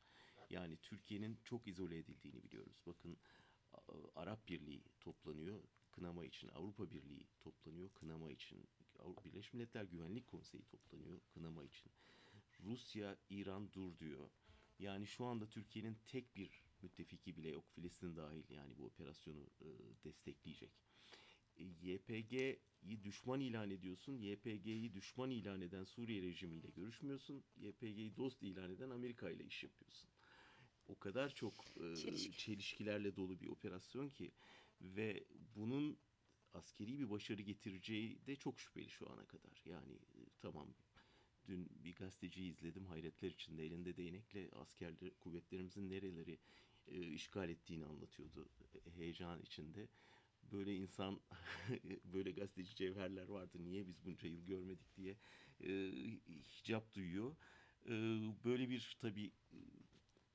Yani 0.50 0.78
Türkiye'nin 0.78 1.40
çok 1.44 1.68
izole 1.68 1.98
edildiğini 1.98 2.44
biliyoruz. 2.44 2.82
Bakın 2.86 3.18
Arap 4.16 4.48
Birliği 4.48 4.84
toplanıyor 5.00 5.64
kınama 5.92 6.26
için. 6.26 6.48
Avrupa 6.48 6.92
Birliği 6.92 7.28
toplanıyor 7.40 7.90
kınama 7.94 8.32
için. 8.32 8.70
Birleşmiş 9.26 9.54
Milletler 9.54 9.84
Güvenlik 9.84 10.28
Konseyi 10.28 10.64
toplanıyor 10.64 11.20
kınama 11.34 11.64
için. 11.64 11.92
Rusya, 12.64 13.18
İran 13.30 13.74
dur 13.74 13.98
diyor. 14.00 14.30
Yani 14.80 15.08
şu 15.08 15.26
anda 15.26 15.50
Türkiye'nin 15.50 15.98
tek 16.08 16.36
bir 16.36 16.64
müttefiki 16.82 17.38
bile 17.38 17.50
yok. 17.50 17.66
Filistin 17.70 18.16
dahil 18.16 18.44
yani 18.50 18.78
bu 18.78 18.86
operasyonu 18.86 19.50
e, 19.62 19.68
destekleyecek. 20.04 20.72
E, 21.60 21.64
YPG'yi 21.64 23.04
düşman 23.04 23.40
ilan 23.40 23.72
ediyorsun. 23.72 24.18
YPG'yi 24.18 24.94
düşman 24.94 25.30
ilan 25.32 25.62
eden 25.62 25.84
Suriye 25.84 26.22
rejimiyle 26.22 26.68
görüşmüyorsun. 26.70 27.44
YPG'yi 27.58 28.18
dost 28.18 28.44
ilan 28.44 28.72
eden 28.72 28.90
Amerika 28.90 29.30
ile 29.30 29.44
iş 29.44 29.64
yapıyorsun. 29.64 30.10
O 30.88 31.00
kadar 31.00 31.30
çok 31.36 31.66
e, 31.78 31.96
Çelişki. 31.96 32.38
çelişkilerle 32.38 33.16
dolu 33.16 33.40
bir 33.40 33.48
operasyon 33.48 34.10
ki 34.10 34.32
ve 34.82 35.24
bunun 35.56 35.98
askeri 36.54 37.00
bir 37.00 37.10
başarı 37.10 37.42
getireceği 37.42 38.26
de 38.28 38.36
çok 38.36 38.60
şüpheli 38.60 38.90
şu 38.90 39.12
ana 39.12 39.26
kadar. 39.26 39.62
Yani 39.66 39.94
e, 39.94 40.20
tamam 40.42 40.68
dün 41.48 41.70
bir 41.84 41.96
gazeteciyi 41.96 42.52
izledim 42.52 42.86
hayretler 42.86 43.32
içinde 43.32 43.66
elinde 43.66 43.98
değnekle 43.98 44.50
askerler 44.52 45.14
kuvvetlerimizin 45.20 45.90
nereleri 45.90 46.40
e, 46.88 47.08
işgal 47.08 47.50
ettiğini 47.50 47.86
anlatıyordu 47.86 48.50
e, 48.86 48.92
heyecan 48.92 49.42
içinde. 49.42 49.88
Böyle 50.52 50.76
insan 50.76 51.20
böyle 52.14 52.32
gazeteci 52.32 52.76
cevherler 52.76 53.28
vardı 53.28 53.58
niye 53.60 53.88
biz 53.88 54.06
bunca 54.06 54.28
yıl 54.28 54.46
görmedik 54.46 54.98
diye 54.98 55.18
e, 55.62 55.92
hicap 56.60 56.94
duyuyor. 56.94 57.36
E, 57.86 57.92
böyle 58.44 58.70
bir 58.70 58.98
tabii 59.02 59.32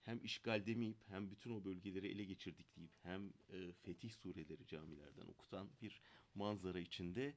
hem 0.02 0.24
işgal 0.24 0.66
demeyip 0.66 1.08
hem 1.08 1.30
bütün 1.30 1.50
o 1.50 1.64
bölgeleri 1.64 2.08
ele 2.08 2.24
geçirdik 2.24 2.76
deyip 2.76 2.92
hem 3.02 3.32
e, 3.52 3.72
fetih 3.72 4.10
sureleri 4.10 4.66
camilerden 4.66 5.26
okutan 5.26 5.70
bir 5.82 6.00
manzara 6.34 6.80
içinde 6.80 7.34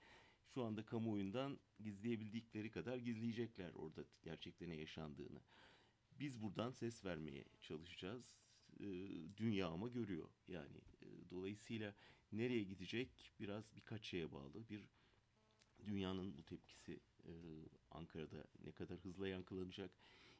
şu 0.53 0.63
anda 0.63 0.85
kamuoyundan 0.85 1.59
gizleyebildikleri 1.79 2.71
kadar 2.71 2.97
gizleyecekler 2.97 3.71
orada 3.73 4.03
gerçekten 4.23 4.71
yaşandığını. 4.71 5.41
Biz 6.19 6.41
buradan 6.41 6.71
ses 6.71 7.05
vermeye 7.05 7.45
çalışacağız. 7.61 8.25
E, 8.79 8.87
dünya 9.37 9.67
ama 9.67 9.87
görüyor. 9.87 10.29
Yani 10.47 10.77
e, 11.01 11.29
dolayısıyla 11.29 11.95
nereye 12.31 12.63
gidecek 12.63 13.33
biraz 13.39 13.75
birkaç 13.75 14.05
şeye 14.05 14.31
bağlı. 14.31 14.69
Bir 14.69 14.89
dünyanın 15.85 16.37
bu 16.37 16.43
tepkisi 16.43 16.99
e, 17.25 17.33
Ankara'da 17.91 18.45
ne 18.65 18.71
kadar 18.71 18.97
hızla 18.97 19.27
yankılanacak. 19.27 19.91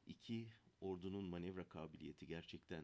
İki 0.07 0.47
ordunun 0.81 1.23
manevra 1.23 1.69
kabiliyeti 1.69 2.27
gerçekten 2.27 2.83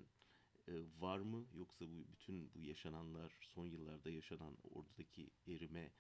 e, 0.68 0.74
var 1.00 1.20
mı 1.20 1.46
yoksa 1.54 1.86
bu 1.86 2.08
bütün 2.12 2.54
bu 2.56 2.62
yaşananlar 2.62 3.38
son 3.42 3.66
yıllarda 3.66 4.10
yaşanan 4.10 4.58
ordudaki 4.64 5.30
erime 5.48 5.92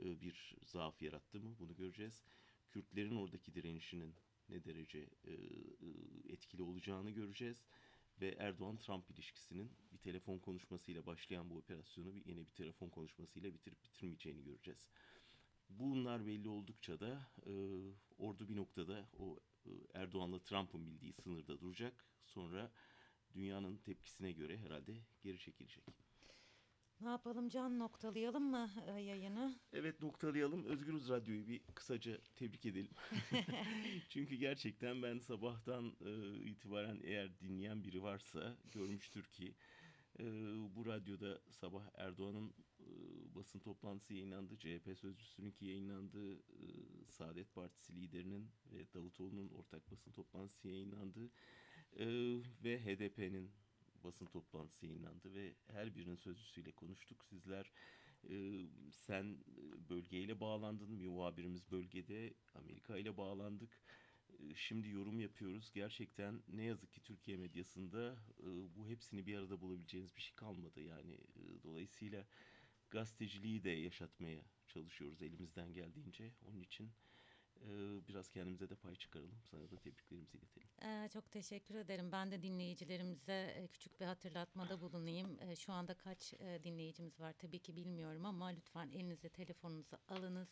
e, 0.00 0.20
bir 0.20 0.56
zaaf 0.64 1.02
yarattı 1.02 1.40
mı 1.40 1.56
bunu 1.58 1.76
göreceğiz. 1.76 2.24
Kürtlerin 2.70 3.16
oradaki 3.16 3.54
direnişinin 3.54 4.14
ne 4.48 4.64
derece 4.64 4.98
e, 5.24 5.32
e, 5.32 5.38
etkili 6.28 6.62
olacağını 6.62 7.10
göreceğiz 7.10 7.66
ve 8.20 8.36
Erdoğan-Trump 8.38 9.10
ilişkisinin 9.10 9.72
bir 9.92 9.98
telefon 9.98 10.38
konuşmasıyla 10.38 11.06
başlayan 11.06 11.50
bu 11.50 11.56
operasyonu 11.56 12.14
bir 12.14 12.24
yine 12.26 12.46
bir 12.46 12.52
telefon 12.52 12.88
konuşmasıyla 12.88 13.54
bitirip 13.54 13.84
bitirmeyeceğini 13.84 14.44
göreceğiz. 14.44 14.88
Bunlar 15.68 16.26
belli 16.26 16.48
oldukça 16.48 17.00
da 17.00 17.30
e, 17.46 17.52
ordu 18.18 18.48
bir 18.48 18.56
noktada 18.56 19.08
o 19.18 19.38
e, 19.66 19.70
Erdoğan'la 19.94 20.38
Trump'ın 20.38 20.86
bildiği 20.86 21.12
sınırda 21.12 21.60
duracak. 21.60 22.04
Sonra 22.24 22.72
dünyanın 23.34 23.76
tepkisine 23.76 24.32
göre 24.32 24.58
herhalde 24.58 24.96
geri 25.22 25.38
çekilecek. 25.38 25.84
Ne 27.00 27.08
yapalım 27.08 27.48
Can 27.48 27.78
noktalayalım 27.78 28.50
mı 28.50 28.70
e, 28.86 29.00
yayını? 29.00 29.54
Evet 29.72 30.02
noktalayalım. 30.02 30.64
Özgürüz 30.64 31.08
Radyo'yu 31.08 31.48
bir 31.48 31.60
kısaca 31.74 32.18
tebrik 32.36 32.66
edelim. 32.66 32.90
Çünkü 34.08 34.36
gerçekten 34.36 35.02
ben 35.02 35.18
sabahtan 35.18 35.96
e, 36.00 36.40
itibaren 36.44 37.00
eğer 37.02 37.40
dinleyen 37.40 37.84
biri 37.84 38.02
varsa 38.02 38.56
görmüştür 38.72 39.24
ki 39.24 39.54
e, 40.18 40.24
bu 40.76 40.86
radyoda 40.86 41.40
sabah 41.50 41.84
Erdoğan'ın 41.94 42.54
e, 42.80 42.86
basın 43.34 43.58
toplantısı 43.58 44.14
yayınlandı. 44.14 44.58
CHP 44.58 44.98
sözcüsününki 44.98 45.66
yayınlandı. 45.66 46.34
E, 46.34 46.66
Saadet 47.08 47.54
Partisi 47.54 48.00
liderinin 48.00 48.50
ve 48.72 48.92
Davutoğlu'nun 48.94 49.48
ortak 49.48 49.90
basın 49.90 50.12
toplantısı 50.12 50.68
yayınlandı. 50.68 51.30
E, 51.96 52.06
ve 52.64 52.80
HDP'nin 52.84 53.50
basın 54.06 54.26
toplantısı 54.26 54.86
yayınlandı 54.86 55.34
ve 55.34 55.54
her 55.72 55.96
birinin 55.96 56.16
sözcüsüyle 56.16 56.72
konuştuk. 56.72 57.24
Sizler 57.24 57.72
e, 58.30 58.66
sen 58.90 59.24
e, 59.24 59.88
bölgeyle 59.88 60.40
bağlandın, 60.40 60.90
muhabirimiz 60.90 61.70
bölgede, 61.70 62.34
Amerika 62.54 62.96
ile 62.98 63.16
bağlandık. 63.16 63.80
E, 64.40 64.54
Şimdi 64.54 64.88
yorum 64.88 65.20
yapıyoruz. 65.20 65.70
Gerçekten 65.74 66.42
ne 66.48 66.64
yazık 66.64 66.92
ki 66.92 67.00
Türkiye 67.02 67.36
medyasında 67.36 68.16
e, 68.40 68.46
bu 68.76 68.88
hepsini 68.88 69.26
bir 69.26 69.38
arada 69.38 69.60
bulabileceğiniz 69.60 70.16
bir 70.16 70.22
şey 70.22 70.34
kalmadı. 70.34 70.80
Yani 70.80 71.12
e, 71.14 71.62
dolayısıyla 71.62 72.26
gazeteciliği 72.90 73.64
de 73.64 73.70
yaşatmaya 73.70 74.42
çalışıyoruz 74.68 75.22
elimizden 75.22 75.72
geldiğince. 75.74 76.32
Onun 76.48 76.60
için 76.60 76.90
biraz 78.08 78.28
kendimize 78.30 78.68
de 78.70 78.74
pay 78.74 78.94
çıkaralım. 78.96 79.38
Sana 79.50 79.70
da 79.70 79.76
tebriklerimizi 79.76 80.38
iletelim. 80.38 80.68
Ee, 80.82 81.08
çok 81.12 81.30
teşekkür 81.32 81.74
ederim. 81.74 82.12
Ben 82.12 82.30
de 82.30 82.42
dinleyicilerimize 82.42 83.32
e, 83.56 83.66
küçük 83.68 84.00
bir 84.00 84.04
hatırlatmada 84.06 84.80
bulunayım. 84.80 85.38
E, 85.40 85.56
Şu 85.56 85.72
anda 85.72 85.94
kaç 85.94 86.34
e, 86.34 86.60
dinleyicimiz 86.64 87.20
var 87.20 87.32
tabii 87.32 87.58
ki 87.58 87.76
bilmiyorum 87.76 88.26
ama 88.26 88.46
lütfen 88.46 88.90
elinize 88.90 89.28
telefonunuzu 89.28 89.96
alınız. 90.08 90.48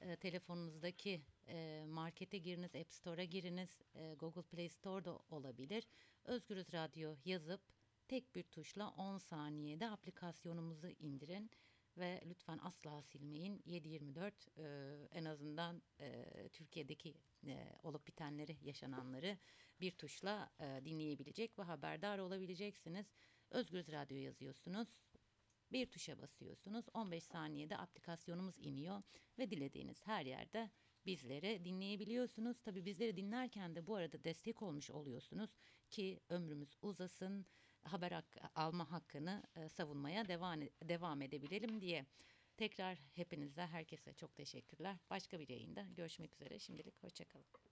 E, 0.00 0.16
Telefonunuzdaki 0.16 1.22
e, 1.48 1.84
markete 1.88 2.38
giriniz, 2.38 2.74
App 2.76 2.92
Store'a 2.92 3.24
giriniz, 3.24 3.78
e, 3.94 4.14
Google 4.18 4.42
Play 4.42 4.68
Store'da 4.68 5.18
olabilir. 5.30 5.88
Özgürüz 6.24 6.72
Radyo 6.72 7.16
yazıp 7.24 7.60
tek 8.08 8.34
bir 8.34 8.42
tuşla 8.42 8.88
10 8.90 9.18
saniyede 9.18 9.88
aplikasyonumuzu 9.90 10.88
indirin 10.88 11.50
ve 11.98 12.22
lütfen 12.26 12.58
asla 12.62 13.02
silmeyin. 13.02 13.62
7/24 13.66 14.32
e, 14.56 15.08
en 15.12 15.24
azından 15.24 15.82
e, 16.00 16.48
Türkiye'deki 16.52 17.14
e, 17.46 17.72
olup 17.82 18.06
bitenleri, 18.06 18.56
yaşananları 18.62 19.38
bir 19.80 19.90
tuşla 19.90 20.50
e, 20.60 20.84
dinleyebilecek 20.84 21.58
ve 21.58 21.62
haberdar 21.62 22.18
olabileceksiniz. 22.18 23.06
Özgürüz 23.50 23.92
Radyo 23.92 24.16
yazıyorsunuz. 24.16 24.88
Bir 25.72 25.90
tuşa 25.90 26.18
basıyorsunuz. 26.18 26.84
15 26.94 27.24
saniyede 27.24 27.76
aplikasyonumuz 27.76 28.58
iniyor 28.58 29.02
ve 29.38 29.50
dilediğiniz 29.50 30.06
her 30.06 30.26
yerde 30.26 30.70
bizleri 31.06 31.64
dinleyebiliyorsunuz. 31.64 32.60
Tabii 32.60 32.84
bizleri 32.84 33.16
dinlerken 33.16 33.76
de 33.76 33.86
bu 33.86 33.94
arada 33.94 34.24
destek 34.24 34.62
olmuş 34.62 34.90
oluyorsunuz 34.90 35.50
ki 35.90 36.20
ömrümüz 36.28 36.76
uzasın, 36.82 37.46
haber 37.82 38.12
hakkı, 38.12 38.40
alma 38.54 38.90
hakkını 38.90 39.42
e, 39.56 39.68
savunmaya 39.68 40.28
devam 40.28 40.60
devam 40.82 41.22
edebilelim 41.22 41.80
diye. 41.80 42.06
Tekrar 42.56 42.98
hepinize, 43.14 43.66
herkese 43.66 44.12
çok 44.14 44.36
teşekkürler. 44.36 44.96
Başka 45.10 45.38
bir 45.40 45.48
yayında 45.48 45.82
görüşmek 45.96 46.34
üzere. 46.34 46.58
Şimdilik 46.58 47.02
hoşçakalın. 47.02 47.67